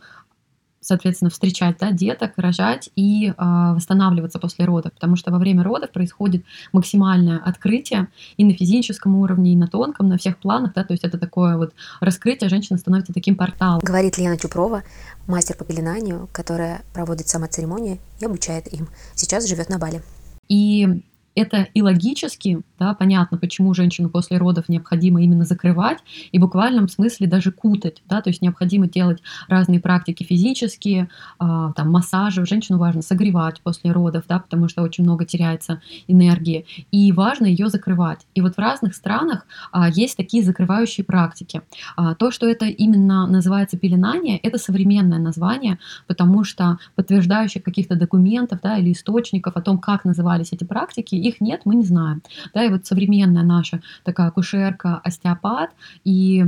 соответственно, 0.82 1.30
встречать 1.30 1.76
да, 1.78 1.92
деток, 1.92 2.32
рожать 2.36 2.90
и 2.96 3.28
э, 3.28 3.34
восстанавливаться 3.38 4.38
после 4.38 4.64
родов, 4.64 4.92
потому 4.92 5.16
что 5.16 5.30
во 5.30 5.38
время 5.38 5.62
родов 5.62 5.90
происходит 5.90 6.44
максимальное 6.72 7.38
открытие 7.38 8.08
и 8.36 8.44
на 8.44 8.52
физическом 8.52 9.16
уровне, 9.16 9.52
и 9.52 9.56
на 9.56 9.68
тонком, 9.68 10.08
на 10.08 10.18
всех 10.18 10.38
планах, 10.38 10.74
да, 10.74 10.84
то 10.84 10.92
есть 10.92 11.04
это 11.04 11.18
такое 11.18 11.56
вот 11.56 11.72
раскрытие, 12.00 12.50
женщина 12.50 12.78
становится 12.78 13.12
таким 13.12 13.36
порталом. 13.36 13.80
Говорит 13.82 14.18
Лена 14.18 14.36
Чупрова, 14.36 14.82
мастер 15.26 15.56
по 15.56 15.64
пеленанию, 15.64 16.28
которая 16.32 16.82
проводит 16.92 17.28
сама 17.28 17.46
церемонии 17.46 18.00
и 18.20 18.26
обучает 18.26 18.72
им. 18.72 18.88
Сейчас 19.14 19.48
живет 19.48 19.68
на 19.68 19.78
Бали. 19.78 20.02
И 20.48 21.02
это 21.34 21.68
и 21.74 21.82
логически, 21.82 22.60
да, 22.78 22.94
понятно, 22.94 23.38
почему 23.38 23.74
женщину 23.74 24.08
после 24.08 24.38
родов 24.38 24.68
необходимо 24.68 25.22
именно 25.22 25.44
закрывать 25.44 25.98
и 26.30 26.38
в 26.38 26.42
буквальном 26.42 26.88
смысле 26.88 27.26
даже 27.26 27.52
кутать, 27.52 28.02
да, 28.08 28.20
то 28.20 28.30
есть 28.30 28.42
необходимо 28.42 28.86
делать 28.86 29.22
разные 29.48 29.80
практики 29.80 30.24
физические, 30.24 31.08
э, 31.40 31.72
там, 31.76 31.90
массажи, 31.90 32.44
женщину 32.44 32.78
важно 32.78 33.02
согревать 33.02 33.60
после 33.62 33.92
родов, 33.92 34.24
да, 34.28 34.38
потому 34.38 34.68
что 34.68 34.82
очень 34.82 35.04
много 35.04 35.24
теряется 35.24 35.80
энергии, 36.06 36.66
и 36.90 37.12
важно 37.12 37.46
ее 37.46 37.68
закрывать. 37.68 38.26
И 38.34 38.40
вот 38.40 38.56
в 38.56 38.58
разных 38.58 38.94
странах 38.94 39.46
э, 39.72 39.84
есть 39.94 40.16
такие 40.16 40.42
закрывающие 40.42 41.04
практики. 41.04 41.62
Э, 41.96 42.14
то, 42.18 42.30
что 42.30 42.46
это 42.46 42.66
именно 42.66 43.26
называется 43.26 43.78
пеленание, 43.78 44.38
это 44.38 44.58
современное 44.58 45.18
название, 45.18 45.78
потому 46.06 46.44
что 46.44 46.78
подтверждающих 46.94 47.62
каких-то 47.62 47.96
документов, 47.96 48.60
да, 48.62 48.76
или 48.76 48.92
источников 48.92 49.56
о 49.56 49.62
том, 49.62 49.78
как 49.78 50.04
назывались 50.04 50.52
эти 50.52 50.64
практики, 50.64 51.21
их 51.22 51.40
нет, 51.40 51.62
мы 51.64 51.76
не 51.76 51.84
знаем. 51.84 52.22
Да, 52.54 52.64
и 52.64 52.68
вот 52.68 52.86
современная 52.86 53.42
наша 53.42 53.80
такая 54.04 54.28
акушерка, 54.28 55.00
остеопат 55.04 55.70
и 56.04 56.44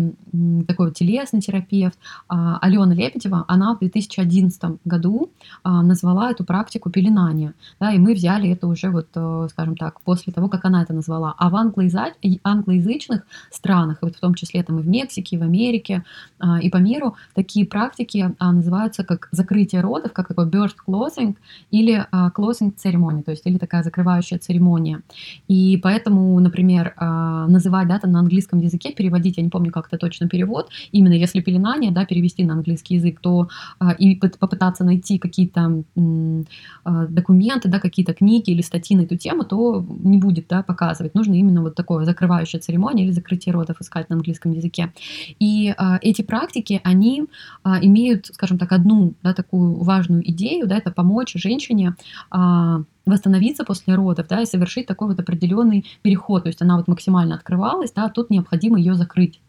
такой 0.66 0.86
вот 0.86 0.96
телесный 0.96 1.40
терапевт 1.40 1.98
а, 2.28 2.58
Алена 2.58 2.94
Лебедева, 2.94 3.44
она 3.48 3.74
в 3.74 3.78
2011 3.78 4.80
году 4.84 5.30
а, 5.62 5.82
назвала 5.82 6.30
эту 6.30 6.44
практику 6.44 6.90
пеленания, 6.90 7.54
да, 7.80 7.92
и 7.92 7.98
мы 7.98 8.14
взяли 8.14 8.50
это 8.50 8.66
уже 8.66 8.90
вот, 8.90 9.08
э, 9.14 9.48
скажем 9.50 9.76
так, 9.76 10.00
после 10.00 10.32
того, 10.32 10.48
как 10.48 10.64
она 10.64 10.82
это 10.82 10.92
назвала. 10.92 11.34
А 11.38 11.50
в 11.50 11.56
англоязычных 11.56 13.22
странах, 13.50 13.98
вот 14.00 14.16
в 14.16 14.20
том 14.20 14.34
числе 14.34 14.62
там 14.62 14.78
и 14.78 14.82
в 14.82 14.88
Мексике, 14.88 15.36
и 15.36 15.38
в 15.38 15.42
Америке, 15.42 16.04
а, 16.38 16.60
и 16.60 16.70
по 16.70 16.78
миру, 16.78 17.16
такие 17.34 17.66
практики 17.66 18.34
называются 18.40 19.04
как 19.04 19.28
закрытие 19.32 19.80
родов, 19.80 20.12
как 20.12 20.28
такой 20.28 20.46
birth 20.46 20.74
closing 20.86 21.36
или 21.70 22.06
closing 22.12 22.72
церемония, 22.76 23.22
то 23.22 23.30
есть 23.30 23.46
или 23.46 23.58
такая 23.58 23.82
закрывающая 23.82 24.38
церемония 24.38 24.63
церемония. 24.64 25.02
И 25.48 25.78
поэтому, 25.82 26.40
например, 26.40 26.94
а, 26.96 27.46
называть 27.48 27.88
да, 27.88 27.98
там 27.98 28.12
на 28.12 28.20
английском 28.20 28.60
языке, 28.60 28.92
переводить, 28.92 29.36
я 29.36 29.42
не 29.42 29.50
помню, 29.50 29.70
как 29.70 29.88
это 29.88 29.98
точно 29.98 30.28
перевод, 30.28 30.70
именно 30.92 31.14
если 31.14 31.40
пеленание, 31.40 31.90
да, 31.90 32.04
перевести 32.04 32.44
на 32.44 32.54
английский 32.54 32.94
язык, 32.94 33.20
то 33.20 33.48
а, 33.78 33.92
и 33.92 34.16
попытаться 34.16 34.84
найти 34.84 35.18
какие-то 35.18 35.82
а, 36.84 37.06
документы, 37.06 37.68
да, 37.68 37.78
какие-то 37.80 38.14
книги 38.14 38.50
или 38.50 38.62
статьи 38.62 38.96
на 38.96 39.02
эту 39.02 39.16
тему, 39.16 39.44
то 39.44 39.84
не 40.04 40.18
будет 40.18 40.46
да, 40.48 40.62
показывать. 40.62 41.14
Нужно 41.14 41.34
именно 41.34 41.62
вот 41.62 41.74
такое 41.74 42.04
закрывающая 42.04 42.60
церемония 42.60 43.04
или 43.04 43.12
закрытие 43.12 43.52
родов 43.52 43.80
искать 43.80 44.10
на 44.10 44.16
английском 44.16 44.52
языке. 44.52 44.92
И 45.40 45.74
эти 46.02 46.22
практики, 46.22 46.80
они 46.84 47.24
имеют, 47.82 48.26
скажем 48.26 48.58
так, 48.58 48.72
одну 48.72 49.14
да, 49.22 49.32
такую 49.34 49.82
важную 49.82 50.22
идею, 50.30 50.66
да, 50.66 50.76
это 50.76 50.90
помочь 50.90 51.32
женщине 51.34 51.94
восстановиться 53.06 53.64
после 53.64 53.94
родов, 53.94 54.26
да, 54.28 54.42
и 54.42 54.46
совершить 54.46 54.86
такой 54.86 55.08
вот 55.08 55.20
определенный 55.20 55.84
переход. 56.02 56.44
То 56.44 56.48
есть 56.48 56.62
она 56.62 56.76
вот 56.76 56.88
максимально 56.88 57.34
открывалась, 57.34 57.92
да, 57.92 58.06
а 58.06 58.10
тут 58.10 58.30
необходимо 58.30 58.78
ее 58.78 58.94
закрыть. 58.94 59.40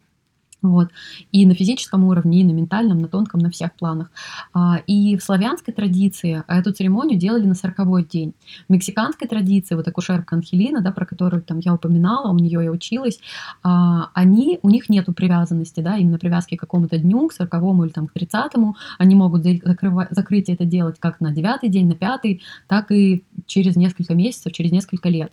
Вот. 0.65 0.89
И 1.31 1.45
на 1.45 1.53
физическом 1.53 2.05
уровне, 2.05 2.41
и 2.41 2.43
на 2.43 2.51
ментальном, 2.51 2.97
на 2.97 3.07
тонком, 3.07 3.39
на 3.39 3.50
всех 3.50 3.74
планах. 3.74 4.12
А, 4.53 4.77
и 4.88 5.15
в 5.15 5.24
славянской 5.24 5.74
традиции 5.74 6.43
эту 6.47 6.74
церемонию 6.74 7.19
делали 7.19 7.45
на 7.45 7.53
сороковой 7.53 8.03
день. 8.03 8.33
В 8.67 8.74
мексиканской 8.74 9.27
традиции, 9.27 9.75
вот 9.75 9.88
акушерка 9.88 10.35
Анхелина, 10.35 10.81
да, 10.81 10.91
про 10.91 11.05
которую 11.05 11.43
там 11.43 11.59
я 11.59 11.74
упоминала, 11.74 12.31
у 12.31 12.38
нее 12.38 12.63
я 12.63 12.71
училась, 12.71 13.19
а, 13.63 14.09
они, 14.13 14.59
у 14.63 14.69
них 14.69 14.89
нету 14.89 15.13
привязанности, 15.13 15.81
да, 15.81 15.97
именно 15.97 16.17
привязки 16.17 16.55
к 16.55 16.62
какому-то 16.62 16.97
дню, 16.97 17.27
к 17.27 17.33
сороковому 17.33 17.85
или 17.85 17.91
там 17.91 18.07
к 18.07 18.13
тридцатому. 18.13 18.75
Они 18.97 19.15
могут 19.15 19.43
закрывать, 19.43 20.07
закрыть 20.12 20.50
это 20.50 20.65
делать 20.65 20.97
как 21.00 21.21
на 21.21 21.31
девятый 21.31 21.69
день, 21.69 21.88
на 21.88 21.95
пятый, 21.95 22.41
так 22.67 22.91
и 22.91 23.24
через 23.46 23.75
несколько 23.75 24.13
месяцев, 24.13 24.51
через 24.54 24.72
несколько 24.72 25.10
лет. 25.10 25.32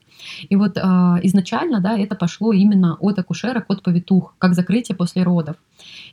И 0.49 0.57
вот 0.57 0.79
а, 0.79 1.19
изначально, 1.23 1.81
да, 1.81 1.99
это 1.99 2.15
пошло 2.15 2.53
именно 2.53 2.97
от 3.01 3.19
акушерок, 3.19 3.65
от 3.69 3.83
повитух, 3.83 4.35
как 4.39 4.55
закрытие 4.55 4.97
после 4.97 5.23
родов. 5.23 5.57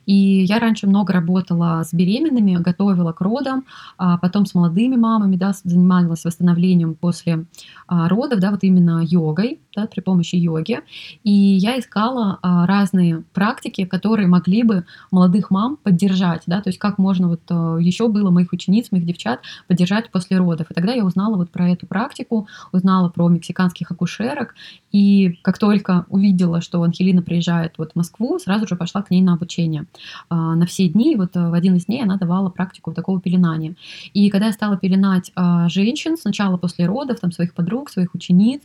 И 0.06 0.14
я 0.14 0.58
раньше 0.58 0.86
много 0.86 1.12
работала 1.12 1.82
с 1.84 1.92
беременными, 1.92 2.56
готовила 2.56 3.12
к 3.12 3.20
родам, 3.20 3.64
а 3.98 4.18
потом 4.18 4.46
с 4.46 4.54
молодыми 4.54 4.96
мамами, 4.96 5.36
да, 5.36 5.52
занималась 5.64 6.24
восстановлением 6.24 6.94
после 6.94 7.44
а, 7.86 8.08
родов, 8.08 8.40
да, 8.40 8.50
вот 8.50 8.62
именно 8.62 9.02
йогой, 9.04 9.60
да, 9.76 9.86
при 9.86 10.00
помощи 10.00 10.36
йоги. 10.36 10.80
И 11.22 11.30
я 11.30 11.78
искала 11.78 12.38
а, 12.42 12.66
разные 12.66 13.22
практики, 13.32 13.84
которые 13.84 14.26
могли 14.26 14.62
бы 14.62 14.84
молодых 15.10 15.50
мам 15.50 15.76
поддержать, 15.76 16.42
да, 16.46 16.60
то 16.60 16.70
есть 16.70 16.78
как 16.78 16.98
можно 16.98 17.28
вот 17.28 17.40
еще 17.80 18.08
было 18.08 18.30
моих 18.30 18.52
учениц, 18.52 18.90
моих 18.90 19.04
девчат 19.04 19.40
поддержать 19.68 20.10
после 20.10 20.38
родов. 20.38 20.70
И 20.70 20.74
тогда 20.74 20.92
я 20.92 21.04
узнала 21.04 21.36
вот 21.36 21.50
про 21.50 21.68
эту 21.80 21.86
практику, 21.86 22.46
узнала 22.72 23.08
про 23.08 23.28
мексиканских 23.28 23.90
акушерок, 23.90 24.54
и 24.92 25.38
как 25.42 25.58
только 25.58 26.04
увидела, 26.08 26.60
что 26.60 26.82
Анхелина 26.82 27.22
приезжает 27.22 27.74
вот 27.78 27.92
в 27.92 27.96
Москву, 27.96 28.38
сразу 28.38 28.66
же 28.66 28.76
пошла 28.76 29.02
к 29.02 29.10
ней 29.10 29.22
на 29.22 29.34
обучение 29.34 29.86
а, 30.28 30.54
на 30.54 30.66
все 30.66 30.88
дни. 30.88 31.16
Вот 31.16 31.36
э, 31.36 31.48
в 31.48 31.54
один 31.54 31.76
из 31.76 31.86
дней 31.86 32.02
она 32.02 32.16
давала 32.16 32.50
практику 32.50 32.92
такого 32.92 33.20
пеленания. 33.20 33.74
И 34.14 34.28
когда 34.30 34.46
я 34.46 34.52
стала 34.52 34.76
пеленать 34.76 35.32
а, 35.34 35.68
женщин, 35.68 36.16
сначала 36.16 36.56
после 36.56 36.86
родов, 36.86 37.20
там 37.20 37.32
своих 37.32 37.54
подруг, 37.54 37.90
своих 37.90 38.14
учениц, 38.14 38.62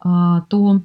а, 0.00 0.42
то 0.48 0.80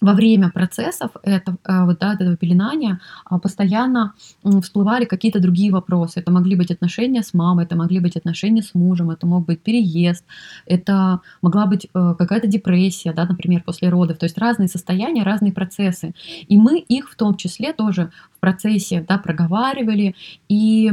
во 0.00 0.14
время 0.14 0.50
процессов 0.50 1.10
этого, 1.22 1.58
э, 1.64 1.84
вот, 1.84 1.98
да, 1.98 2.14
этого 2.14 2.36
пеленания 2.36 3.00
а, 3.24 3.38
постоянно 3.38 4.14
всплывали 4.62 5.04
какие-то 5.04 5.40
другие 5.40 5.72
вопросы. 5.72 6.20
Это 6.20 6.32
могли 6.32 6.56
быть 6.56 6.70
отношения 6.70 7.22
с 7.22 7.34
мамой, 7.34 7.64
это 7.64 7.76
могли 7.76 8.00
быть 8.00 8.16
отношения 8.16 8.62
с 8.62 8.74
мужем, 8.74 9.10
это 9.10 9.26
мог 9.26 9.44
быть 9.46 9.60
переезд, 9.60 10.24
это 10.66 11.20
могла 11.42 11.66
быть 11.66 11.86
э, 11.92 12.14
какая-то 12.18 12.46
депрессия, 12.46 13.12
да, 13.12 13.26
например, 13.26 13.62
после 13.62 13.90
родов. 13.90 14.18
То 14.18 14.24
есть 14.24 14.38
разные 14.38 14.68
состояния, 14.68 15.22
разные 15.22 15.52
процессы. 15.52 16.14
И 16.48 16.56
мы 16.56 16.78
их 16.78 17.10
в 17.10 17.16
том 17.16 17.34
числе 17.36 17.72
тоже 17.72 18.10
в 18.34 18.40
процессе 18.40 19.04
да, 19.06 19.18
проговаривали 19.18 20.14
и 20.48 20.92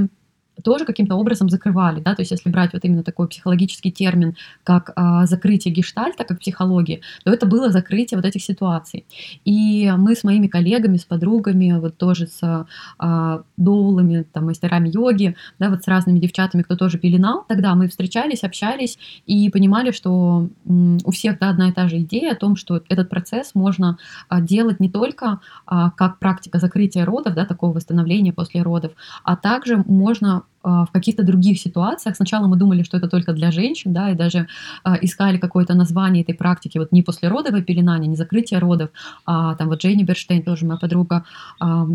тоже 0.63 0.85
каким-то 0.85 1.15
образом 1.15 1.49
закрывали, 1.49 1.99
да, 1.99 2.15
то 2.15 2.21
есть 2.21 2.31
если 2.31 2.49
брать 2.49 2.73
вот 2.73 2.83
именно 2.83 3.03
такой 3.03 3.27
психологический 3.27 3.91
термин, 3.91 4.35
как 4.63 4.91
а, 4.95 5.25
закрытие 5.25 5.73
гештальта, 5.73 6.23
как 6.23 6.39
психологии, 6.39 7.01
то 7.23 7.31
это 7.31 7.45
было 7.45 7.69
закрытие 7.71 8.17
вот 8.17 8.25
этих 8.25 8.43
ситуаций. 8.43 9.05
И 9.45 9.91
мы 9.97 10.15
с 10.15 10.23
моими 10.23 10.47
коллегами, 10.47 10.97
с 10.97 11.05
подругами, 11.05 11.79
вот 11.79 11.97
тоже 11.97 12.27
с 12.27 12.67
а, 12.99 13.41
доулами, 13.57 14.25
там, 14.31 14.45
мастерами 14.45 14.89
йоги, 14.89 15.35
да, 15.59 15.69
вот 15.69 15.83
с 15.83 15.87
разными 15.87 16.19
девчатами, 16.19 16.63
кто 16.63 16.75
тоже 16.75 16.97
пеленал, 16.97 17.45
тогда 17.47 17.75
мы 17.75 17.87
встречались, 17.87 18.43
общались 18.43 18.97
и 19.25 19.49
понимали, 19.49 19.91
что 19.91 20.49
у 20.65 21.11
всех, 21.11 21.39
да, 21.39 21.49
одна 21.49 21.69
и 21.69 21.71
та 21.71 21.87
же 21.87 21.99
идея 21.99 22.33
о 22.33 22.35
том, 22.35 22.55
что 22.55 22.81
этот 22.89 23.09
процесс 23.09 23.55
можно 23.55 23.97
а, 24.29 24.41
делать 24.41 24.79
не 24.79 24.89
только 24.89 25.39
а, 25.65 25.91
как 25.91 26.19
практика 26.19 26.59
закрытия 26.59 27.05
родов, 27.05 27.33
да, 27.33 27.45
такого 27.45 27.73
восстановления 27.73 28.33
после 28.33 28.61
родов, 28.61 28.93
а 29.23 29.35
также 29.35 29.83
можно 29.87 30.43
в 30.67 30.89
каких-то 30.91 31.24
других 31.24 31.59
ситуациях. 31.59 32.15
Сначала 32.15 32.47
мы 32.47 32.57
думали, 32.57 32.83
что 32.83 32.97
это 32.97 33.07
только 33.07 33.33
для 33.33 33.51
женщин, 33.51 33.93
да, 33.93 34.12
и 34.12 34.15
даже 34.15 34.47
а, 34.83 34.97
искали 35.01 35.38
какое-то 35.38 35.74
название 35.74 36.24
этой 36.24 36.36
практики, 36.36 36.77
вот 36.77 36.91
не 36.91 37.03
послеродовое 37.03 37.62
пеленание, 37.62 38.07
не 38.07 38.15
закрытие 38.15 38.59
родов, 38.59 38.89
а 39.25 39.55
там 39.55 39.69
вот 39.69 39.81
Джейни 39.81 40.03
Берштейн, 40.03 40.43
тоже 40.43 40.65
моя 40.65 40.77
подруга, 40.77 41.24
а, 41.59 41.88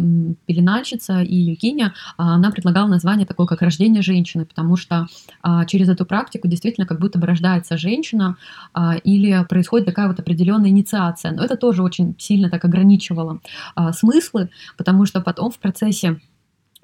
пеленальщица 0.47 1.21
и 1.21 1.35
Юкиня, 1.35 1.95
а, 2.17 2.35
она 2.35 2.50
предлагала 2.50 2.88
название 2.88 3.26
такое, 3.26 3.47
как 3.47 3.62
рождение 3.62 4.02
женщины, 4.02 4.45
потому 4.45 4.76
что 4.76 5.07
а, 5.43 5.64
через 5.64 5.88
эту 5.88 6.07
практику 6.07 6.49
действительно 6.49 6.87
как 6.87 7.00
будто 7.00 7.19
бы 7.19 7.26
рождается 7.26 7.76
женщина 7.76 8.37
а, 8.75 8.97
или 8.97 9.45
происходит 9.49 9.87
такая 9.87 10.09
вот 10.09 10.19
определенная 10.21 10.71
инициация. 10.71 11.33
Но 11.33 11.45
это 11.45 11.57
тоже 11.57 11.83
очень 11.83 12.14
сильно 12.19 12.50
так 12.50 12.64
ограничивало 12.64 13.41
а, 13.75 13.93
смыслы, 13.93 14.50
потому 14.76 15.07
что 15.07 15.21
потом 15.21 15.50
в 15.50 15.59
процессе 15.59 16.21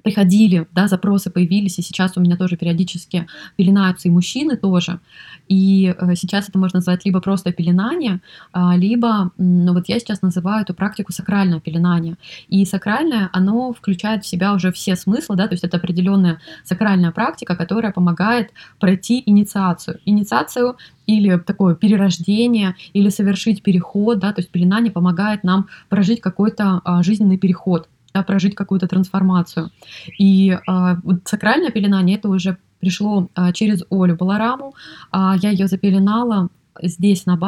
приходили, 0.02 0.66
да, 0.72 0.86
запросы 0.86 1.30
появились, 1.30 1.78
и 1.78 1.82
сейчас 1.82 2.16
у 2.16 2.20
меня 2.20 2.36
тоже 2.36 2.56
периодически 2.56 3.26
пеленаются 3.56 4.08
и 4.08 4.10
мужчины 4.10 4.56
тоже. 4.56 5.00
И 5.48 5.94
э, 5.98 6.14
сейчас 6.14 6.48
это 6.48 6.58
можно 6.58 6.78
назвать 6.78 7.04
либо 7.04 7.20
просто 7.20 7.52
пеленание, 7.52 8.20
а, 8.52 8.76
либо, 8.76 9.32
ну 9.38 9.74
вот 9.74 9.88
я 9.88 9.98
сейчас 9.98 10.22
называю 10.22 10.62
эту 10.62 10.74
практику 10.74 11.12
сакральное 11.12 11.60
пеленание. 11.60 12.16
И 12.48 12.64
сакральное, 12.64 13.28
оно 13.32 13.72
включает 13.72 14.24
в 14.24 14.26
себя 14.26 14.54
уже 14.54 14.70
все 14.72 14.94
смыслы, 14.94 15.36
да, 15.36 15.48
то 15.48 15.54
есть 15.54 15.64
это 15.64 15.78
определенная 15.78 16.40
сакральная 16.64 17.10
практика, 17.10 17.56
которая 17.56 17.92
помогает 17.92 18.52
пройти 18.78 19.22
инициацию. 19.26 19.98
Инициацию 20.04 20.76
или 21.06 21.38
такое 21.38 21.74
перерождение, 21.74 22.76
или 22.92 23.08
совершить 23.08 23.62
переход, 23.62 24.20
да, 24.20 24.32
то 24.32 24.40
есть 24.40 24.50
пеленание 24.50 24.92
помогает 24.92 25.42
нам 25.42 25.66
прожить 25.88 26.20
какой-то 26.20 26.82
а, 26.84 27.02
жизненный 27.02 27.38
переход 27.38 27.88
прожить 28.12 28.54
какую-то 28.54 28.88
трансформацию. 28.88 29.70
И 30.18 30.58
а, 30.66 30.98
вот 31.02 31.20
сакральное 31.24 31.70
пеленание 31.70 32.16
это 32.18 32.28
уже 32.28 32.58
пришло 32.80 33.28
а, 33.34 33.52
через 33.52 33.82
Олю 33.90 34.16
Балараму. 34.16 34.74
А, 35.10 35.36
я 35.40 35.50
ее 35.50 35.66
запеленала 35.66 36.48
здесь, 36.82 37.26
на 37.26 37.38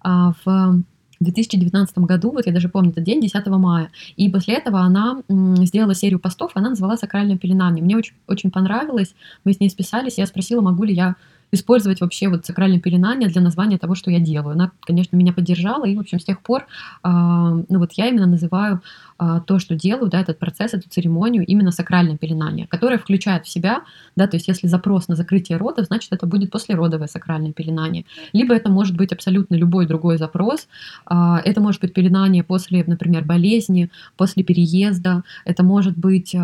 а, 0.00 0.32
в 0.44 0.82
2019 1.20 1.98
году, 1.98 2.30
вот 2.30 2.46
я 2.46 2.52
даже 2.52 2.68
помню 2.68 2.90
этот 2.90 3.04
день, 3.04 3.20
10 3.20 3.46
мая. 3.46 3.90
И 4.16 4.28
после 4.28 4.54
этого 4.54 4.80
она 4.80 5.22
сделала 5.28 5.94
серию 5.94 6.20
постов, 6.20 6.52
она 6.54 6.70
назвала 6.70 6.96
«Сакральное 6.96 7.38
пеленание». 7.38 7.82
Мне 7.82 7.96
очень, 7.96 8.14
очень 8.26 8.50
понравилось, 8.50 9.14
мы 9.44 9.54
с 9.54 9.60
ней 9.60 9.70
списались, 9.70 10.18
я 10.18 10.26
спросила, 10.26 10.60
могу 10.60 10.84
ли 10.84 10.94
я 10.94 11.16
использовать 11.52 12.00
вообще 12.00 12.28
вот 12.28 12.44
сакральное 12.44 12.80
пеленание 12.80 13.28
для 13.28 13.40
названия 13.40 13.78
того, 13.78 13.94
что 13.94 14.10
я 14.10 14.18
делаю. 14.18 14.52
Она, 14.52 14.72
конечно, 14.80 15.16
меня 15.16 15.32
поддержала, 15.32 15.84
и, 15.84 15.96
в 15.96 16.00
общем, 16.00 16.18
с 16.18 16.24
тех 16.24 16.40
пор, 16.40 16.66
а, 17.02 17.54
ну 17.68 17.78
вот 17.78 17.92
я 17.92 18.08
именно 18.08 18.26
называю 18.26 18.82
а, 19.18 19.40
то, 19.40 19.58
что 19.58 19.74
делаю, 19.74 20.10
да, 20.10 20.20
этот 20.20 20.38
процесс, 20.38 20.74
эту 20.74 20.88
церемонию, 20.88 21.44
именно 21.46 21.70
сакральное 21.70 22.16
пеленание, 22.16 22.66
которое 22.66 22.98
включает 22.98 23.46
в 23.46 23.48
себя, 23.48 23.82
да, 24.16 24.26
то 24.26 24.36
есть 24.36 24.48
если 24.48 24.66
запрос 24.66 25.08
на 25.08 25.16
закрытие 25.16 25.58
родов, 25.58 25.86
значит, 25.86 26.12
это 26.12 26.26
будет 26.26 26.50
послеродовое 26.50 27.08
сакральное 27.08 27.52
пеленание. 27.52 28.04
Либо 28.32 28.54
это 28.54 28.68
может 28.70 28.96
быть 28.96 29.12
абсолютно 29.12 29.54
любой 29.54 29.86
другой 29.86 30.18
запрос. 30.18 30.68
А, 31.06 31.40
это 31.44 31.60
может 31.60 31.80
быть 31.80 31.94
пеленание 31.94 32.42
после, 32.42 32.84
например, 32.86 33.24
болезни, 33.24 33.90
после 34.16 34.42
переезда, 34.42 35.22
это 35.44 35.62
может 35.62 35.96
быть 35.96 36.34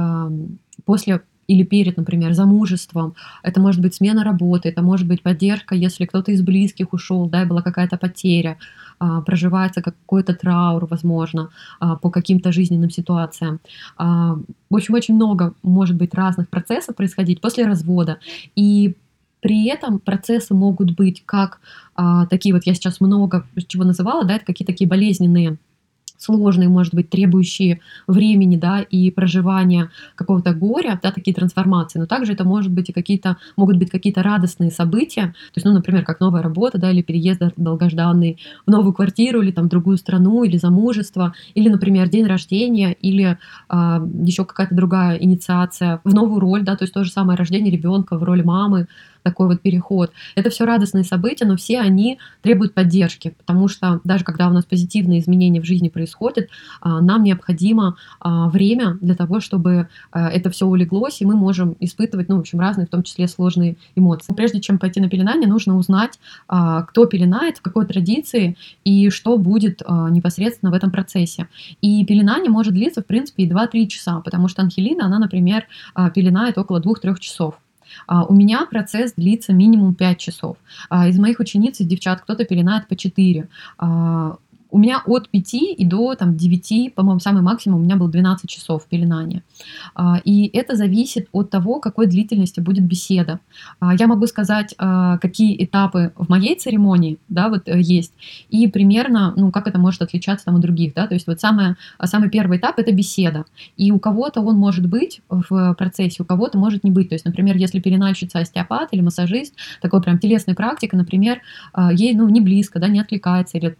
после 0.85 1.23
или 1.49 1.65
перед, 1.65 1.97
например, 1.97 2.33
замужеством. 2.33 3.15
Это 3.43 3.61
может 3.61 3.81
быть 3.81 3.95
смена 3.95 4.25
работы, 4.25 4.69
это 4.69 4.83
может 4.83 5.07
быть 5.07 5.23
поддержка, 5.23 5.75
если 5.75 6.07
кто-то 6.07 6.33
из 6.33 6.43
близких 6.43 6.93
ушел, 6.93 7.29
да, 7.29 7.43
и 7.43 7.47
была 7.47 7.63
какая-то 7.63 7.97
потеря, 7.97 8.59
а, 8.99 9.21
проживается 9.21 9.83
какой-то 9.83 10.35
траур, 10.35 10.87
возможно, 10.87 11.51
а, 11.81 11.97
по 11.97 12.11
каким-то 12.11 12.53
жизненным 12.53 12.91
ситуациям. 12.91 13.61
А, 13.97 14.37
в 14.71 14.77
общем, 14.77 14.95
очень 14.95 15.15
много 15.15 15.55
может 15.63 15.97
быть 15.97 16.15
разных 16.15 16.49
процессов 16.49 16.97
происходить 16.97 17.41
после 17.41 17.67
развода. 17.67 18.19
И 18.55 18.95
при 19.41 19.67
этом 19.67 19.99
процессы 19.99 20.55
могут 20.55 20.93
быть 20.93 21.25
как 21.27 21.61
а, 21.97 22.27
такие 22.27 22.55
вот, 22.55 22.63
я 22.65 22.75
сейчас 22.75 23.01
много 23.01 23.45
чего 23.67 23.85
называла, 23.85 24.25
да, 24.25 24.37
это 24.37 24.45
какие-то 24.45 24.73
такие 24.73 24.89
болезненные 24.89 25.59
сложные, 26.23 26.69
может 26.69 26.95
быть, 26.95 27.11
требующие 27.11 27.81
времени, 28.07 28.57
да, 28.57 28.81
и 28.81 29.11
проживания 29.11 29.91
какого-то 30.15 30.53
горя, 30.55 30.99
да, 31.03 31.11
такие 31.11 31.35
трансформации, 31.35 31.99
но 31.99 32.07
также 32.07 32.33
это 32.33 32.45
может 32.45 32.73
быть 32.73 32.91
и 32.91 32.93
какие-то, 32.93 33.37
могут 33.57 33.77
быть 33.77 33.91
какие-то 33.91 34.23
радостные 34.23 34.71
события, 34.71 35.23
то 35.23 35.57
есть, 35.57 35.65
ну, 35.65 35.73
например, 35.73 36.05
как 36.05 36.21
новая 36.21 36.43
работа, 36.43 36.79
да, 36.79 36.91
или 36.91 37.03
переезд 37.03 37.43
долгожданный 37.57 38.39
в 38.67 38.71
новую 38.71 38.93
квартиру, 38.93 39.43
или 39.43 39.51
там 39.51 39.67
в 39.67 39.69
другую 39.69 39.97
страну, 39.97 40.45
или 40.45 40.57
замужество, 40.57 41.35
или, 41.55 41.69
например, 41.69 42.09
день 42.09 42.27
рождения, 42.27 42.93
или 42.93 43.39
а, 43.69 44.03
еще 44.23 44.45
какая-то 44.45 44.75
другая 44.75 45.17
инициация 45.17 46.01
в 46.05 46.15
новую 46.15 46.41
роль, 46.41 46.63
да, 46.63 46.77
то 46.77 46.85
есть 46.85 46.95
то 46.95 47.05
же 47.05 47.11
самое 47.11 47.37
рождение 47.37 47.73
ребенка 47.73 48.19
в 48.19 48.23
роли 48.23 48.43
мамы, 48.43 48.87
такой 49.23 49.49
вот 49.49 49.61
переход. 49.61 50.13
Это 50.35 50.51
все 50.51 50.65
радостные 50.65 51.05
события, 51.05 51.45
но 51.45 51.57
все 51.57 51.81
они 51.81 52.19
требуют 52.43 52.75
поддержки, 52.75 53.35
потому 53.39 53.69
что 53.69 54.01
даже 54.05 54.25
когда 54.25 54.49
у 54.49 54.53
нас 54.53 54.65
позитивные 54.65 55.21
изменения 55.21 55.61
в 55.61 55.65
жизни 55.65 55.89
происходят, 55.89 56.49
а, 56.81 57.01
нам 57.01 57.23
необходимо 57.23 57.97
а, 58.21 58.49
время 58.49 58.99
для 59.01 59.15
того, 59.15 59.41
чтобы 59.41 59.89
а, 60.11 60.29
это 60.29 60.51
все 60.51 60.67
улеглось, 60.67 61.21
и 61.21 61.25
мы 61.25 61.37
можем 61.37 61.77
испытывать, 61.81 62.29
ну, 62.29 62.37
в 62.37 62.41
общем, 62.41 62.61
разные, 62.61 62.87
в 62.87 62.91
том 62.91 63.03
числе 63.03 63.29
сложные 63.29 63.77
эмоции. 63.97 64.35
Прежде 64.35 64.61
чем 64.61 64.79
пойти 64.79 65.01
на 65.01 65.09
пеленание, 65.09 65.49
нужно 65.49 65.77
узнать, 65.77 66.19
кто 66.47 67.07
пеленает, 67.07 67.59
в 67.59 67.63
какой 67.63 67.87
традиции 67.87 68.57
и 68.85 69.11
что 69.11 69.37
будет 69.37 69.83
непосредственно 70.11 70.71
в 70.71 70.75
этом 70.75 70.91
процессе. 70.91 71.49
И 71.81 72.05
пеленание 72.05 72.51
может 72.51 72.75
длиться, 72.75 73.03
в 73.03 73.07
принципе, 73.07 73.45
и 73.45 73.51
2-3 73.51 73.87
часа, 73.87 74.21
потому 74.21 74.49
что 74.49 74.63
Анхелина, 74.63 75.07
она, 75.07 75.19
например, 75.19 75.67
пеленает 76.15 76.59
около 76.59 76.81
2-3 76.81 77.19
часов. 77.19 77.59
У 78.09 78.35
меня 78.35 78.67
процесс 78.67 79.13
длится 79.17 79.53
минимум 79.53 79.95
5 79.95 80.19
часов. 80.19 80.57
Из 80.91 81.19
моих 81.19 81.41
учениц 81.41 81.81
и 81.81 81.85
девчат 81.85 82.21
кто-то 82.23 82.45
пеленает 82.45 82.89
по 82.89 82.97
4 82.97 83.49
у 84.73 84.79
меня 84.79 85.03
от 85.07 85.29
5 85.29 85.55
и 85.55 85.85
до 85.85 86.15
там, 86.15 86.35
9, 86.37 86.95
по-моему, 86.95 87.21
самый 87.21 87.43
максимум 87.43 87.81
у 87.81 87.85
меня 87.85 87.97
был 87.97 88.09
12 88.09 88.49
часов 88.49 88.87
пеленания. 88.89 89.43
А, 89.95 90.19
и 90.25 90.47
это 90.47 90.77
зависит 90.77 91.29
от 91.33 91.51
того, 91.51 91.79
какой 91.79 92.07
длительности 92.07 92.59
будет 92.61 92.85
беседа. 92.85 93.39
А, 93.81 93.95
я 93.95 94.07
могу 94.07 94.27
сказать, 94.27 94.75
а, 94.79 95.19
какие 95.19 95.63
этапы 95.63 96.13
в 96.17 96.31
моей 96.31 96.57
церемонии 96.57 97.19
да, 97.29 97.51
вот, 97.51 97.69
э, 97.69 97.81
есть, 97.81 98.15
и 98.49 98.67
примерно, 98.67 99.35
ну, 99.37 99.53
как 99.53 99.67
это 99.67 99.79
может 99.79 100.01
отличаться 100.01 100.47
там, 100.47 100.57
от 100.57 100.63
других. 100.63 100.95
Да? 100.95 101.07
То 101.07 101.15
есть 101.15 101.27
вот 101.27 101.39
самое, 101.39 101.77
самый 102.05 102.31
первый 102.31 102.57
этап– 102.57 102.75
это 102.79 102.93
беседа. 102.93 103.45
И 103.77 103.93
у 103.93 103.99
кого-то 103.99 104.41
он 104.41 104.57
может 104.57 104.89
быть 104.89 105.21
в 105.29 105.75
процессе, 105.75 106.23
у 106.23 106.25
кого-то 106.25 106.57
может 106.57 106.83
не 106.83 106.91
быть. 106.91 107.11
То 107.11 107.15
есть, 107.15 107.27
например, 107.27 107.57
если 107.57 107.79
пеленальщица 107.79 108.39
остеопат 108.39 108.89
или 108.93 109.03
массажист, 109.03 109.55
такой 109.83 110.01
прям 110.01 110.19
телесной 110.19 110.55
практика, 110.55 110.97
например, 110.97 111.43
ей 111.93 112.15
ну, 112.15 112.27
не 112.31 112.41
близко, 112.41 112.79
да, 112.79 112.89
не 112.89 113.01
откликается, 113.01 113.59
или 113.59 113.77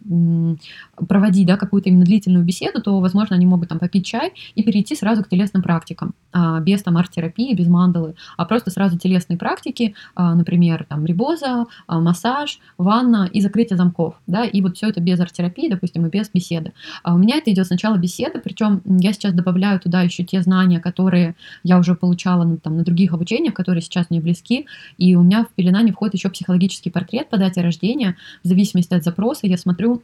проводить 1.07 1.47
да, 1.47 1.57
какую-то 1.57 1.89
именно 1.89 2.05
длительную 2.05 2.45
беседу, 2.45 2.81
то, 2.81 2.99
возможно, 2.99 3.35
они 3.35 3.45
могут 3.45 3.69
там 3.69 3.79
попить 3.79 4.05
чай 4.05 4.33
и 4.55 4.63
перейти 4.63 4.95
сразу 4.95 5.23
к 5.23 5.29
телесным 5.29 5.63
практикам, 5.63 6.13
а, 6.31 6.59
без 6.59 6.83
там 6.83 6.97
арт-терапии, 6.97 7.53
без 7.53 7.67
мандалы, 7.67 8.15
а 8.37 8.45
просто 8.45 8.71
сразу 8.71 8.97
телесные 8.97 9.37
практики, 9.37 9.95
а, 10.15 10.35
например, 10.35 10.85
там 10.87 11.05
рибоза, 11.05 11.65
а, 11.87 11.99
массаж, 11.99 12.59
ванна 12.77 13.29
и 13.31 13.41
закрытие 13.41 13.77
замков, 13.77 14.15
да, 14.27 14.45
и 14.45 14.61
вот 14.61 14.77
все 14.77 14.89
это 14.89 15.01
без 15.01 15.19
арт-терапии, 15.19 15.69
допустим, 15.69 16.05
и 16.05 16.09
без 16.09 16.29
беседы. 16.29 16.73
У 17.03 17.17
меня 17.17 17.37
это 17.37 17.51
идет 17.51 17.67
сначала 17.67 17.97
беседа, 17.97 18.39
причем 18.39 18.81
я 18.85 19.13
сейчас 19.13 19.33
добавляю 19.33 19.79
туда 19.79 20.01
еще 20.01 20.23
те 20.23 20.41
знания, 20.41 20.79
которые 20.79 21.35
я 21.63 21.77
уже 21.77 21.95
получала 21.95 22.43
ну, 22.43 22.57
там, 22.57 22.77
на 22.77 22.83
других 22.83 23.13
обучениях, 23.13 23.53
которые 23.53 23.81
сейчас 23.81 24.09
мне 24.09 24.21
близки, 24.21 24.65
и 24.97 25.15
у 25.15 25.23
меня 25.23 25.45
в 25.45 25.49
пеленание 25.55 25.93
входит 25.93 26.15
еще 26.15 26.29
психологический 26.29 26.89
портрет 26.89 27.29
по 27.29 27.37
дате 27.37 27.61
рождения, 27.61 28.15
в 28.43 28.47
зависимости 28.47 28.93
от 28.93 29.03
запроса 29.03 29.47
я 29.47 29.57
смотрю, 29.57 30.03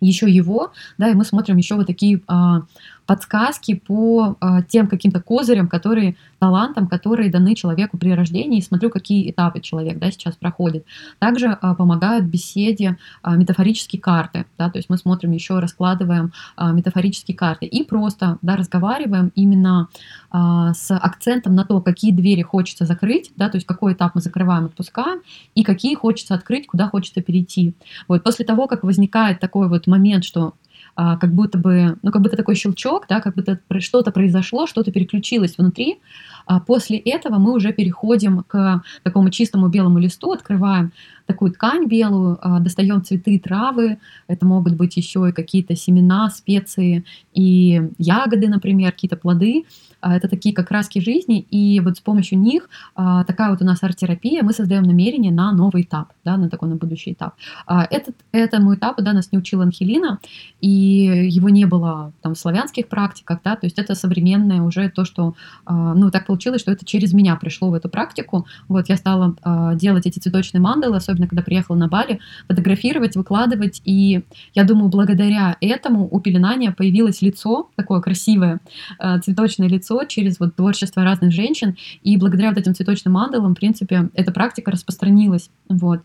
еще 0.00 0.30
его, 0.30 0.72
да, 0.96 1.10
и 1.10 1.14
мы 1.14 1.24
смотрим 1.24 1.56
еще 1.56 1.74
вот 1.74 1.86
такие 1.86 2.22
а, 2.26 2.62
подсказки 3.08 3.74
по 3.74 4.36
а, 4.38 4.60
тем 4.60 4.86
каким-то 4.86 5.22
козырям, 5.22 5.66
которые, 5.66 6.14
талантам, 6.38 6.86
которые 6.86 7.30
даны 7.30 7.54
человеку 7.54 7.96
при 7.96 8.12
рождении, 8.12 8.58
и 8.58 8.62
смотрю, 8.62 8.90
какие 8.90 9.30
этапы 9.30 9.60
человек, 9.60 9.98
да, 9.98 10.10
сейчас 10.10 10.36
проходит. 10.36 10.84
Также 11.18 11.46
а, 11.48 11.74
помогают 11.74 12.26
беседе 12.26 12.98
а, 13.22 13.36
метафорические 13.36 14.02
карты, 14.02 14.44
да, 14.58 14.68
то 14.68 14.78
есть 14.78 14.90
мы 14.90 14.98
смотрим 14.98 15.32
еще, 15.32 15.58
раскладываем 15.58 16.32
а, 16.54 16.72
метафорические 16.72 17.34
карты 17.34 17.64
и 17.64 17.82
просто, 17.82 18.36
да, 18.42 18.56
разговариваем 18.56 19.32
именно 19.34 19.88
а, 20.30 20.74
с 20.74 20.94
акцентом 20.94 21.54
на 21.54 21.64
то, 21.64 21.80
какие 21.80 22.12
двери 22.12 22.42
хочется 22.42 22.84
закрыть, 22.84 23.32
да, 23.36 23.48
то 23.48 23.56
есть 23.56 23.66
какой 23.66 23.94
этап 23.94 24.16
мы 24.16 24.20
закрываем, 24.20 24.66
отпускаем, 24.66 25.22
и 25.54 25.62
какие 25.62 25.94
хочется 25.94 26.34
открыть, 26.34 26.66
куда 26.66 26.88
хочется 26.88 27.22
перейти. 27.22 27.72
Вот 28.06 28.22
после 28.22 28.44
того, 28.44 28.66
как 28.66 28.84
возникает 28.84 29.40
такой 29.40 29.66
вот 29.70 29.86
момент, 29.86 30.24
что 30.24 30.52
а, 31.00 31.16
как 31.16 31.32
будто 31.32 31.58
бы, 31.58 31.96
ну, 32.02 32.10
как 32.10 32.22
будто 32.22 32.36
такой 32.36 32.56
щелчок, 32.56 33.06
да, 33.08 33.20
как 33.20 33.36
будто 33.36 33.60
что-то 33.78 34.10
произошло, 34.10 34.66
что-то 34.66 34.90
переключилось 34.90 35.56
внутри. 35.56 36.00
А 36.44 36.58
после 36.58 36.98
этого 36.98 37.38
мы 37.38 37.54
уже 37.54 37.72
переходим 37.72 38.42
к 38.42 38.82
такому 39.04 39.30
чистому 39.30 39.68
белому 39.68 40.00
листу, 40.00 40.32
открываем 40.32 40.90
такую 41.28 41.52
ткань 41.52 41.86
белую, 41.86 42.38
а, 42.40 42.58
достаем 42.58 43.04
цветы, 43.04 43.38
травы, 43.38 43.98
это 44.28 44.46
могут 44.46 44.74
быть 44.76 44.96
еще 44.96 45.28
и 45.28 45.32
какие-то 45.32 45.76
семена, 45.76 46.30
специи 46.30 47.04
и 47.34 47.82
ягоды, 47.98 48.48
например, 48.48 48.92
какие-то 48.92 49.16
плоды. 49.16 49.64
А, 50.00 50.16
это 50.16 50.28
такие 50.28 50.54
как 50.54 50.68
краски 50.68 51.00
жизни, 51.00 51.40
и 51.40 51.80
вот 51.80 51.96
с 51.96 52.00
помощью 52.00 52.38
них 52.38 52.68
а, 52.94 53.24
такая 53.24 53.50
вот 53.50 53.60
у 53.62 53.64
нас 53.64 53.82
арт-терапия, 53.82 54.42
мы 54.42 54.52
создаем 54.52 54.84
намерение 54.84 55.32
на 55.32 55.52
новый 55.52 55.82
этап, 55.82 56.12
да, 56.24 56.36
на 56.36 56.48
такой, 56.48 56.68
на 56.68 56.76
будущий 56.76 57.12
этап. 57.12 57.34
Этот, 57.66 58.14
этому 58.32 58.74
этапу, 58.74 59.02
да, 59.02 59.12
нас 59.12 59.32
не 59.32 59.38
учила 59.38 59.64
Анхелина, 59.64 60.18
и 60.60 60.68
его 60.68 61.48
не 61.48 61.66
было 61.66 62.12
там 62.22 62.34
в 62.34 62.38
славянских 62.38 62.88
практиках, 62.88 63.40
да, 63.44 63.56
то 63.56 63.66
есть 63.66 63.78
это 63.78 63.94
современное 63.94 64.62
уже 64.62 64.88
то, 64.88 65.04
что, 65.04 65.34
ну, 65.66 66.10
так 66.10 66.26
получилось, 66.26 66.60
что 66.60 66.72
это 66.72 66.84
через 66.84 67.12
меня 67.12 67.36
пришло 67.36 67.70
в 67.70 67.74
эту 67.74 67.88
практику, 67.88 68.46
вот 68.68 68.88
я 68.88 68.96
стала 68.96 69.34
делать 69.74 70.06
эти 70.06 70.18
цветочные 70.20 70.60
мандалы, 70.60 70.96
особенно 70.96 71.17
особенно 71.18 71.28
когда 71.28 71.42
приехала 71.42 71.76
на 71.76 71.88
Бали, 71.88 72.20
фотографировать, 72.46 73.16
выкладывать. 73.16 73.82
И 73.84 74.22
я 74.54 74.64
думаю, 74.64 74.88
благодаря 74.88 75.56
этому 75.60 76.08
у 76.10 76.20
пеленания 76.20 76.70
появилось 76.70 77.22
лицо, 77.22 77.70
такое 77.76 78.00
красивое, 78.00 78.60
э, 78.98 79.18
цветочное 79.20 79.68
лицо 79.68 80.04
через 80.04 80.38
вот 80.38 80.54
творчество 80.54 81.02
разных 81.02 81.32
женщин. 81.32 81.76
И 82.02 82.16
благодаря 82.16 82.50
вот 82.50 82.58
этим 82.58 82.74
цветочным 82.74 83.14
мандалам, 83.14 83.54
в 83.54 83.58
принципе, 83.58 84.10
эта 84.14 84.32
практика 84.32 84.70
распространилась. 84.70 85.50
Вот. 85.68 86.00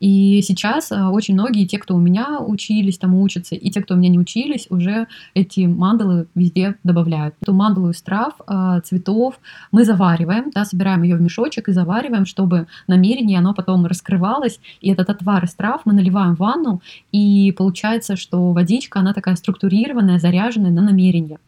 И 0.00 0.42
сейчас 0.42 0.92
э, 0.92 1.02
очень 1.06 1.34
многие, 1.34 1.66
те, 1.66 1.78
кто 1.78 1.94
у 1.94 1.98
меня 1.98 2.38
учились, 2.40 2.98
там 2.98 3.14
учатся, 3.14 3.54
и 3.54 3.70
те, 3.70 3.80
кто 3.80 3.94
у 3.94 3.96
меня 3.96 4.10
не 4.10 4.18
учились, 4.18 4.66
уже 4.70 5.06
эти 5.34 5.60
мандалы 5.66 6.26
везде 6.34 6.74
добавляют. 6.84 7.34
Эту 7.40 7.54
мандалу 7.54 7.90
из 7.90 8.02
трав, 8.02 8.34
э, 8.46 8.80
цветов 8.84 9.40
мы 9.72 9.84
завариваем, 9.84 10.50
да, 10.54 10.64
собираем 10.64 11.02
ее 11.02 11.16
в 11.16 11.20
мешочек 11.20 11.68
и 11.68 11.72
завариваем, 11.72 12.26
чтобы 12.26 12.66
намерение, 12.86 13.38
оно 13.38 13.54
потом 13.54 13.86
раскрывалось, 13.86 14.57
есть, 14.58 14.78
и 14.80 14.90
этот 14.90 15.10
отвар 15.10 15.44
из 15.44 15.54
трав 15.54 15.82
мы 15.84 15.92
наливаем 15.92 16.34
в 16.34 16.38
ванну, 16.38 16.80
и 17.12 17.52
получается, 17.56 18.16
что 18.16 18.52
водичка, 18.52 19.00
она 19.00 19.12
такая 19.12 19.36
структурированная, 19.36 20.18
заряженная 20.18 20.70
на 20.70 20.82
намерение. 20.82 21.38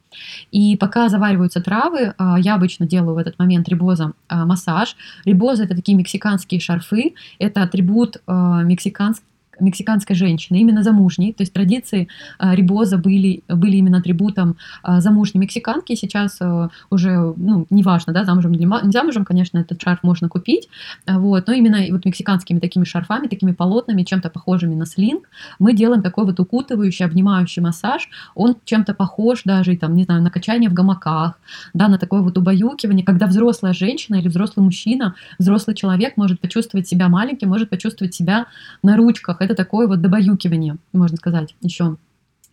И 0.50 0.76
пока 0.76 1.08
завариваются 1.08 1.60
травы, 1.60 2.14
а, 2.18 2.38
я 2.38 2.56
обычно 2.56 2.86
делаю 2.86 3.14
в 3.14 3.18
этот 3.18 3.38
момент 3.38 3.68
рибоза 3.68 4.12
а, 4.28 4.44
массаж. 4.44 4.96
Рибоза 5.24 5.64
это 5.64 5.76
такие 5.76 5.96
мексиканские 5.96 6.60
шарфы, 6.60 7.14
это 7.38 7.62
атрибут 7.62 8.16
а, 8.26 8.62
мексиканских 8.62 9.24
мексиканской 9.60 10.16
женщины, 10.16 10.58
именно 10.58 10.82
замужней. 10.82 11.32
То 11.32 11.42
есть 11.42 11.52
традиции 11.52 12.08
э, 12.38 12.54
рибоза 12.54 12.98
были, 12.98 13.42
были 13.48 13.76
именно 13.76 13.98
атрибутом 13.98 14.56
э, 14.84 15.00
замужней 15.00 15.40
мексиканки. 15.40 15.94
Сейчас 15.94 16.38
э, 16.40 16.68
уже, 16.90 17.34
ну, 17.36 17.66
неважно, 17.70 18.12
да, 18.12 18.24
замужем 18.24 18.52
или 18.52 18.64
не 18.64 18.92
замужем, 18.92 19.24
конечно, 19.24 19.58
этот 19.58 19.80
шарф 19.80 20.02
можно 20.02 20.28
купить. 20.28 20.68
Вот, 21.06 21.46
но 21.46 21.52
именно 21.52 21.78
вот 21.90 22.04
мексиканскими 22.04 22.58
такими 22.58 22.84
шарфами, 22.84 23.26
такими 23.26 23.52
полотнами, 23.52 24.02
чем-то 24.02 24.30
похожими 24.30 24.74
на 24.74 24.86
слинг, 24.86 25.28
мы 25.58 25.74
делаем 25.74 26.02
такой 26.02 26.24
вот 26.24 26.40
укутывающий, 26.40 27.04
обнимающий 27.04 27.62
массаж. 27.62 28.08
Он 28.34 28.56
чем-то 28.64 28.94
похож 28.94 29.42
даже, 29.44 29.76
там, 29.76 29.94
не 29.94 30.04
знаю, 30.04 30.22
на 30.22 30.30
качание 30.30 30.70
в 30.70 30.74
гамаках, 30.74 31.38
да, 31.74 31.88
на 31.88 31.98
такое 31.98 32.20
вот 32.20 32.38
убаюкивание, 32.38 33.04
когда 33.04 33.26
взрослая 33.26 33.72
женщина 33.72 34.16
или 34.16 34.28
взрослый 34.28 34.64
мужчина, 34.64 35.14
взрослый 35.38 35.76
человек 35.76 36.16
может 36.16 36.40
почувствовать 36.40 36.88
себя 36.88 37.08
маленьким, 37.08 37.48
может 37.48 37.70
почувствовать 37.70 38.14
себя 38.14 38.46
на 38.82 38.96
ручках 38.96 39.40
это 39.50 39.64
такое 39.64 39.86
вот 39.86 40.00
добаюкивание, 40.00 40.76
можно 40.92 41.16
сказать, 41.16 41.54
еще. 41.60 41.96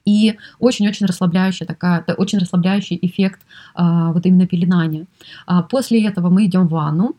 И 0.06 0.38
очень-очень 0.60 1.06
расслабляющая 1.06 1.68
такая, 1.68 2.02
очень 2.18 2.40
расслабляющий 2.40 2.98
эффект 3.02 3.42
а, 3.76 4.12
вот 4.14 4.26
именно 4.26 4.48
пеленания. 4.48 5.06
А, 5.46 5.64
после 5.64 6.06
этого 6.08 6.30
мы 6.30 6.46
идем 6.46 6.68
в 6.68 6.72
ванну, 6.72 7.16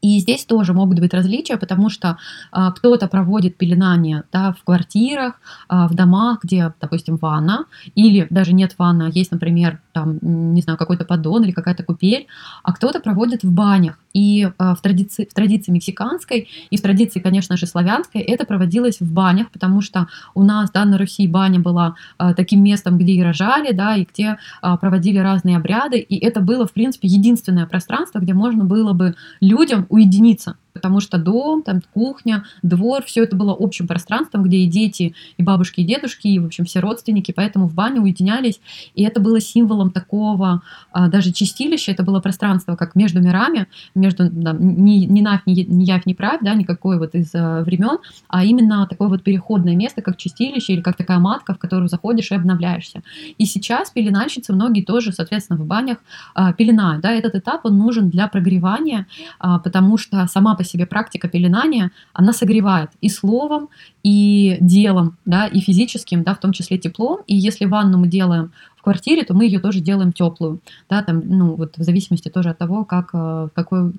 и 0.00 0.18
здесь 0.20 0.44
тоже 0.44 0.72
могут 0.72 1.00
быть 1.00 1.12
различия, 1.12 1.56
потому 1.56 1.90
что 1.90 2.18
а, 2.52 2.72
кто-то 2.72 3.08
проводит 3.08 3.56
пеленание 3.56 4.24
да, 4.32 4.52
в 4.52 4.62
квартирах, 4.64 5.40
а, 5.68 5.88
в 5.88 5.94
домах, 5.94 6.40
где, 6.44 6.72
допустим, 6.80 7.16
ванна, 7.16 7.66
или 7.94 8.26
даже 8.30 8.52
нет 8.52 8.74
ванны, 8.78 9.04
а 9.04 9.08
есть, 9.08 9.32
например, 9.32 9.80
там, 9.92 10.18
не 10.22 10.62
знаю, 10.62 10.78
какой-то 10.78 11.04
поддон 11.04 11.44
или 11.44 11.50
какая-то 11.50 11.82
купель, 11.82 12.26
а 12.62 12.72
кто-то 12.72 13.00
проводит 13.00 13.42
в 13.42 13.50
банях. 13.50 13.98
И 14.12 14.48
а, 14.58 14.74
в, 14.74 14.80
традиции, 14.80 15.28
в 15.30 15.34
традиции 15.34 15.72
мексиканской 15.72 16.48
и 16.70 16.76
в 16.76 16.82
традиции, 16.82 17.20
конечно 17.20 17.56
же, 17.56 17.66
славянской 17.66 18.20
это 18.20 18.44
проводилось 18.44 19.00
в 19.00 19.12
банях, 19.12 19.50
потому 19.50 19.80
что 19.80 20.06
у 20.34 20.44
нас 20.44 20.70
да, 20.70 20.84
на 20.84 20.98
Руси 20.98 21.26
баня 21.26 21.60
была 21.60 21.94
а, 22.18 22.34
таким 22.34 22.62
местом, 22.62 22.98
где 22.98 23.12
и 23.12 23.22
рожали, 23.22 23.72
да, 23.72 23.96
и 23.96 24.04
где 24.04 24.38
а, 24.62 24.76
проводили 24.76 25.18
разные 25.18 25.56
обряды, 25.56 25.98
и 25.98 26.18
это 26.18 26.40
было, 26.40 26.66
в 26.66 26.72
принципе, 26.72 27.08
единственное 27.08 27.66
пространство, 27.66 28.20
где 28.20 28.34
можно 28.34 28.64
было 28.64 28.92
бы 28.92 29.14
людям 29.40 29.86
уединиться 29.88 30.56
потому 30.78 31.00
что 31.00 31.18
дом, 31.18 31.62
там 31.62 31.82
кухня, 31.92 32.44
двор, 32.62 33.02
все 33.04 33.24
это 33.24 33.36
было 33.36 33.54
общим 33.58 33.86
пространством, 33.86 34.44
где 34.44 34.58
и 34.58 34.66
дети, 34.66 35.14
и 35.36 35.42
бабушки, 35.42 35.80
и 35.80 35.84
дедушки, 35.84 36.28
и, 36.28 36.38
в 36.38 36.46
общем, 36.46 36.64
все 36.64 36.80
родственники, 36.80 37.32
поэтому 37.32 37.66
в 37.66 37.74
бане 37.74 38.00
уединялись, 38.00 38.60
и 38.94 39.02
это 39.02 39.20
было 39.20 39.40
символом 39.40 39.90
такого, 39.90 40.62
а, 40.92 41.08
даже 41.08 41.32
чистилища, 41.32 41.92
это 41.92 42.02
было 42.02 42.20
пространство 42.20 42.76
как 42.76 42.94
между 42.94 43.20
мирами, 43.20 43.66
между 43.94 44.30
да, 44.30 44.52
ни, 44.58 45.04
ни 45.04 45.20
нафь, 45.20 45.42
ни, 45.46 45.60
ни 45.62 45.84
явь, 45.84 46.06
ни 46.06 46.14
правь, 46.14 46.40
да, 46.42 46.54
никакой 46.54 46.98
вот 46.98 47.14
из 47.14 47.34
а, 47.34 47.62
времен, 47.62 47.98
а 48.28 48.44
именно 48.44 48.86
такое 48.86 49.08
вот 49.08 49.22
переходное 49.22 49.74
место, 49.74 50.00
как 50.00 50.16
чистилище 50.16 50.74
или 50.74 50.80
как 50.80 50.96
такая 50.96 51.18
матка, 51.18 51.54
в 51.54 51.58
которую 51.58 51.88
заходишь 51.88 52.30
и 52.30 52.34
обновляешься. 52.34 53.02
И 53.36 53.44
сейчас 53.44 53.90
пеленальщицы 53.90 54.52
многие 54.52 54.84
тоже, 54.84 55.12
соответственно, 55.12 55.58
в 55.58 55.66
банях 55.66 55.98
а, 56.34 56.52
пеленают, 56.52 57.02
да, 57.02 57.12
этот 57.12 57.34
этап, 57.34 57.64
он 57.64 57.76
нужен 57.76 58.08
для 58.10 58.28
прогревания, 58.28 59.06
потому 59.38 59.98
что 59.98 60.26
сама 60.28 60.54
по 60.54 60.64
себе 60.68 60.86
практика 60.86 61.28
пеленания, 61.28 61.90
она 62.12 62.32
согревает 62.32 62.90
и 63.00 63.08
словом, 63.08 63.68
и 64.08 64.56
делом, 64.60 65.18
да, 65.26 65.46
и 65.46 65.60
физическим, 65.60 66.22
да, 66.22 66.34
в 66.34 66.40
том 66.40 66.52
числе 66.52 66.78
теплом. 66.78 67.20
И 67.26 67.36
если 67.36 67.66
ванну 67.66 67.98
мы 67.98 68.06
делаем 68.08 68.52
в 68.78 68.82
квартире, 68.82 69.24
то 69.24 69.34
мы 69.34 69.44
ее 69.44 69.58
тоже 69.58 69.80
делаем 69.80 70.12
теплую, 70.12 70.60
да, 70.88 71.02
там, 71.02 71.22
ну, 71.26 71.56
вот 71.56 71.76
в 71.76 71.82
зависимости 71.82 72.28
тоже 72.28 72.50
от 72.50 72.58
того, 72.58 72.84
как, 72.84 73.10
э, 73.12 73.48
какой, 73.52 73.92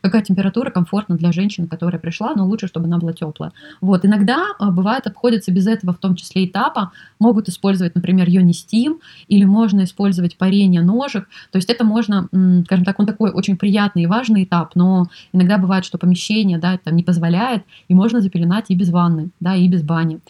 какая 0.00 0.22
температура 0.22 0.70
комфортна 0.70 1.16
для 1.16 1.32
женщины, 1.32 1.66
которая 1.66 2.00
пришла, 2.00 2.32
но 2.36 2.46
лучше, 2.46 2.68
чтобы 2.68 2.86
она 2.86 2.98
была 2.98 3.12
теплая. 3.12 3.52
Вот, 3.80 4.04
иногда 4.04 4.44
э, 4.60 4.70
бывает 4.70 5.08
обходится 5.08 5.50
без 5.50 5.66
этого, 5.66 5.92
в 5.92 5.98
том 5.98 6.14
числе 6.14 6.46
этапа, 6.46 6.92
могут 7.18 7.48
использовать, 7.48 7.96
например, 7.96 8.28
йонистим, 8.28 9.00
или 9.26 9.44
можно 9.44 9.82
использовать 9.82 10.38
парение 10.38 10.82
ножек, 10.82 11.28
то 11.50 11.56
есть 11.56 11.68
это 11.68 11.84
можно, 11.84 12.28
скажем 12.64 12.84
так, 12.84 13.00
он 13.00 13.06
такой 13.06 13.32
очень 13.32 13.56
приятный 13.56 14.04
и 14.04 14.06
важный 14.06 14.44
этап, 14.44 14.76
но 14.76 15.08
иногда 15.32 15.58
бывает, 15.58 15.84
что 15.84 15.98
помещение, 15.98 16.58
да, 16.58 16.78
там 16.78 16.94
не 16.94 17.02
позволяет, 17.02 17.64
и 17.88 17.94
можно 17.94 18.20
запеленать 18.20 18.66
и 18.68 18.76
без 18.76 18.90
ванны, 18.90 19.30
да, 19.42 19.56
и 19.56 19.68
без 19.68 19.82
бани. 19.82 20.20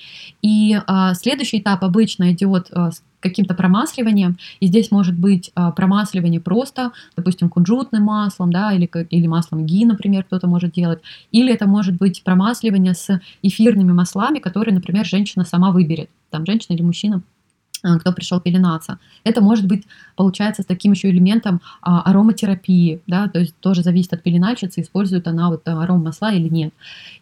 И 0.41 0.79
а, 0.87 1.15
следующий 1.15 1.59
этап 1.59 1.85
обычно 1.85 2.33
идет 2.33 2.69
а, 2.73 2.91
каким-то 3.21 3.55
промасливанием. 3.55 4.39
И 4.61 4.67
здесь 4.67 4.91
может 4.91 5.15
быть 5.15 5.53
а, 5.55 5.71
промасливание 5.71 6.41
просто, 6.41 6.93
допустим, 7.17 7.49
кунжутным 7.49 8.03
маслом, 8.05 8.53
да, 8.53 8.73
или, 8.73 8.91
или 9.11 9.27
маслом 9.27 9.67
ги, 9.67 9.85
например, 9.85 10.25
кто-то 10.25 10.49
может 10.49 10.73
делать. 10.73 11.01
Или 11.31 11.53
это 11.53 11.67
может 11.67 11.95
быть 11.97 12.23
промасливание 12.25 12.95
с 12.95 13.21
эфирными 13.43 13.93
маслами, 13.93 14.39
которые, 14.39 14.75
например, 14.75 15.05
женщина 15.05 15.45
сама 15.45 15.71
выберет. 15.71 16.11
Там 16.31 16.47
женщина 16.47 16.75
или 16.75 16.83
мужчина 16.83 17.23
кто 17.83 18.13
пришел 18.13 18.41
пеленаться. 18.41 18.99
Это 19.25 19.41
может 19.41 19.67
быть, 19.67 19.87
получается, 20.17 20.63
с 20.63 20.67
таким 20.67 20.93
еще 20.93 21.11
элементом 21.11 21.61
а, 21.81 22.03
ароматерапии, 22.03 23.01
да, 23.07 23.29
то 23.29 23.41
есть 23.41 23.55
тоже 23.61 23.83
зависит 23.83 24.13
от 24.13 24.23
пеленальщицы, 24.23 24.81
использует 24.81 25.27
она 25.27 25.51
вот 25.51 25.67
аром 25.67 26.03
масла 26.03 26.33
или 26.33 26.49
нет. 26.49 26.73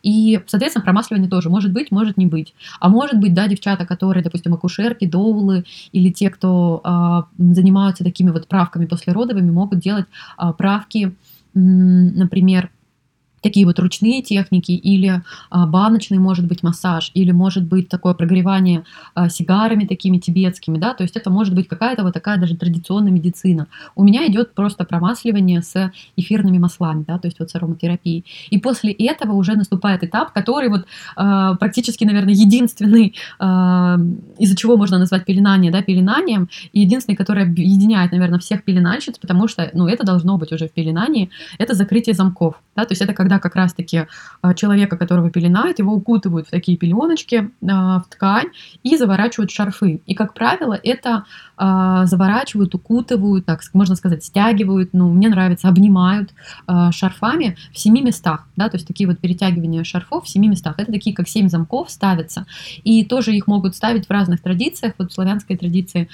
И, 0.03 0.40
соответственно, 0.46 0.85
промасливание 0.85 1.31
тоже 1.31 1.51
может 1.51 1.73
быть, 1.73 1.90
может 1.90 2.16
не 2.16 2.27
быть. 2.27 2.55
А 2.79 2.88
может 2.88 3.18
быть, 3.18 3.35
да, 3.35 3.49
девчата, 3.49 3.87
которые, 3.87 4.23
допустим, 4.23 4.55
акушерки, 4.55 5.07
доулы 5.07 5.64
или 5.92 6.11
те, 6.11 6.31
кто 6.31 6.81
а, 6.85 7.27
занимаются 7.38 8.05
такими 8.05 8.31
вот 8.31 8.46
правками 8.46 8.87
послеродовыми, 8.87 9.51
могут 9.51 9.81
делать 9.81 10.07
а, 10.37 10.53
правки, 10.53 11.14
например, 11.55 12.70
такие 13.40 13.66
вот 13.66 13.79
ручные 13.79 14.22
техники, 14.22 14.72
или 14.72 15.22
а, 15.50 15.66
баночный, 15.66 16.18
может 16.18 16.46
быть, 16.46 16.62
массаж, 16.62 17.11
или 17.14 17.33
может 17.33 17.64
быть 17.64 17.88
такое 17.88 18.14
прогревание 18.14 18.85
а, 19.14 19.29
сигарами 19.29 19.85
такими 19.85 20.18
тибетскими, 20.18 20.79
да, 20.79 20.94
то 20.94 21.03
есть 21.03 21.16
это 21.16 21.31
может 21.31 21.55
быть 21.55 21.68
какая-то 21.68 22.03
вот 22.03 22.14
такая 22.14 22.38
даже 22.38 22.57
традиционная 22.57 23.12
медицина. 23.12 23.66
У 23.96 24.05
меня 24.05 24.26
идет 24.26 24.55
просто 24.55 24.85
промасливание 24.85 25.62
с 25.62 25.92
эфирными 26.16 26.59
маслами, 26.59 27.05
да, 27.07 27.18
то 27.18 27.29
есть 27.29 27.38
вот 27.38 27.50
с 27.50 27.55
ароматерапией. 27.55 28.24
И 28.50 28.59
после 28.59 28.92
этого 28.92 29.33
уже 29.33 29.55
наступает 29.55 30.05
этап, 30.05 30.33
который 30.33 30.68
вот 30.68 30.87
а, 31.16 31.55
практически, 31.55 32.05
наверное, 32.05 32.35
единственный, 32.35 33.14
из-за 34.38 34.57
чего 34.57 34.76
можно 34.76 34.98
назвать 34.98 35.24
пеленание, 35.24 35.72
да, 35.72 35.83
пеленанием, 35.83 36.48
и 36.72 36.81
единственный, 36.81 37.16
который 37.16 37.44
объединяет, 37.44 38.12
наверное, 38.12 38.38
всех 38.38 38.64
пеленальщиц, 38.64 39.18
потому 39.18 39.48
что, 39.48 39.70
ну, 39.74 39.87
это 39.87 40.05
должно 40.05 40.37
быть 40.37 40.53
уже 40.53 40.68
в 40.68 40.72
пеленании, 40.72 41.31
это 41.59 41.74
закрытие 41.74 42.14
замков, 42.14 42.61
да, 42.76 42.85
то 42.85 42.92
есть 42.92 43.03
это 43.03 43.14
когда 43.14 43.30
когда 43.31 43.38
как 43.38 43.55
раз-таки 43.55 44.07
а, 44.43 44.55
человека, 44.55 44.97
которого 44.97 45.31
пеленают, 45.31 45.79
его 45.79 45.95
укутывают 45.95 46.49
в 46.49 46.51
такие 46.51 46.77
пеленочки, 46.77 47.51
а, 47.62 48.01
в 48.01 48.09
ткань 48.09 48.49
и 48.83 48.97
заворачивают 48.97 49.53
шарфы. 49.53 50.03
И, 50.07 50.14
как 50.14 50.35
правило, 50.35 50.79
это 50.83 51.25
а, 51.57 52.07
заворачивают, 52.07 52.75
укутывают, 52.75 53.47
так 53.47 53.61
можно 53.73 53.95
сказать, 53.95 54.25
стягивают, 54.25 54.90
ну, 54.93 55.12
мне 55.12 55.29
нравится, 55.29 55.69
обнимают 55.69 56.31
шарфами 56.90 57.57
в 57.73 57.79
семи 57.79 58.03
местах, 58.03 58.47
да, 58.57 58.69
то 58.69 58.77
есть 58.77 58.87
такие 58.87 59.09
вот 59.09 59.19
перетягивания 59.19 59.85
шарфов 59.85 60.25
в 60.25 60.29
семи 60.29 60.49
местах. 60.49 60.75
Это 60.79 60.90
такие, 60.90 61.14
как 61.14 61.29
семь 61.29 61.49
замков 61.49 61.90
ставятся. 61.90 62.47
И 62.83 63.05
тоже 63.05 63.35
их 63.35 63.47
могут 63.47 63.77
ставить 63.77 64.07
в 64.07 64.11
разных 64.11 64.40
традициях, 64.40 64.95
вот 64.99 65.11
в 65.11 65.14
славянской 65.14 65.57
традиции 65.57 66.09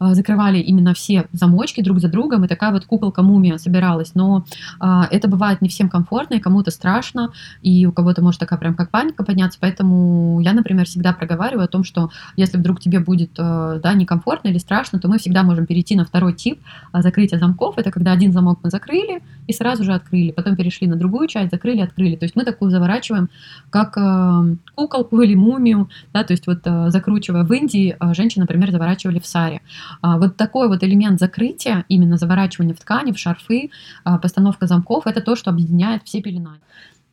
закрывали 0.00 0.58
именно 0.58 0.94
все 0.94 1.26
замочки 1.32 1.82
друг 1.82 2.00
за 2.00 2.08
другом, 2.08 2.44
и 2.44 2.48
такая 2.48 2.72
вот 2.72 2.86
куколка-мумия 2.86 3.58
собиралась. 3.58 4.14
Но 4.14 4.44
а, 4.80 5.08
это 5.10 5.28
бывает 5.28 5.60
не 5.60 5.68
всем 5.68 5.88
комфортно, 5.88 6.34
и 6.34 6.40
кому-то 6.40 6.70
страшно, 6.70 7.32
и 7.62 7.86
у 7.86 7.92
кого-то 7.92 8.22
может 8.22 8.40
такая 8.40 8.58
прям 8.58 8.74
как 8.74 8.90
паника 8.90 9.24
подняться. 9.24 9.58
Поэтому 9.60 10.40
я, 10.40 10.52
например, 10.52 10.86
всегда 10.86 11.12
проговариваю 11.12 11.64
о 11.64 11.68
том, 11.68 11.84
что 11.84 12.10
если 12.36 12.58
вдруг 12.58 12.80
тебе 12.80 13.00
будет 13.00 13.32
а, 13.38 13.78
да, 13.78 13.94
некомфортно 13.94 14.48
или 14.48 14.58
страшно, 14.58 14.98
то 14.98 15.08
мы 15.08 15.18
всегда 15.18 15.42
можем 15.42 15.66
перейти 15.66 15.96
на 15.96 16.04
второй 16.04 16.34
тип 16.34 16.60
а, 16.92 17.02
закрытия 17.02 17.38
замков. 17.38 17.78
Это 17.78 17.90
когда 17.90 18.12
один 18.12 18.32
замок 18.32 18.60
мы 18.62 18.70
закрыли 18.70 19.22
и 19.46 19.52
сразу 19.52 19.84
же 19.84 19.92
открыли, 19.94 20.30
потом 20.30 20.56
перешли 20.56 20.86
на 20.86 20.96
другую 20.96 21.28
часть, 21.28 21.50
закрыли, 21.50 21.80
открыли. 21.80 22.16
То 22.16 22.24
есть 22.24 22.36
мы 22.36 22.44
такую 22.44 22.70
заворачиваем, 22.70 23.28
как 23.70 23.96
а, 23.96 24.44
куколку 24.74 25.20
или 25.20 25.34
мумию, 25.34 25.88
да, 26.12 26.24
то 26.24 26.32
есть 26.32 26.46
вот 26.46 26.60
а, 26.64 26.90
закручивая 26.90 27.44
в 27.44 27.52
Индии, 27.52 27.96
а, 27.98 28.14
женщины, 28.14 28.42
например, 28.42 28.70
заворачивали 28.70 29.18
в 29.18 29.26
саре. 29.26 29.60
А, 30.00 30.18
вот 30.18 30.36
такой 30.36 30.68
вот 30.68 30.82
элемент 30.82 31.20
закрытия, 31.20 31.84
именно 31.88 32.16
заворачивание 32.16 32.74
в 32.74 32.80
ткани, 32.80 33.12
в 33.12 33.18
шарфы, 33.18 33.70
а, 34.04 34.18
постановка 34.18 34.66
замков, 34.66 35.06
это 35.06 35.20
то, 35.20 35.36
что 35.36 35.50
объединяет 35.50 36.02
все 36.04 36.20
пеленания. 36.20 36.60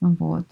Вот. 0.01 0.45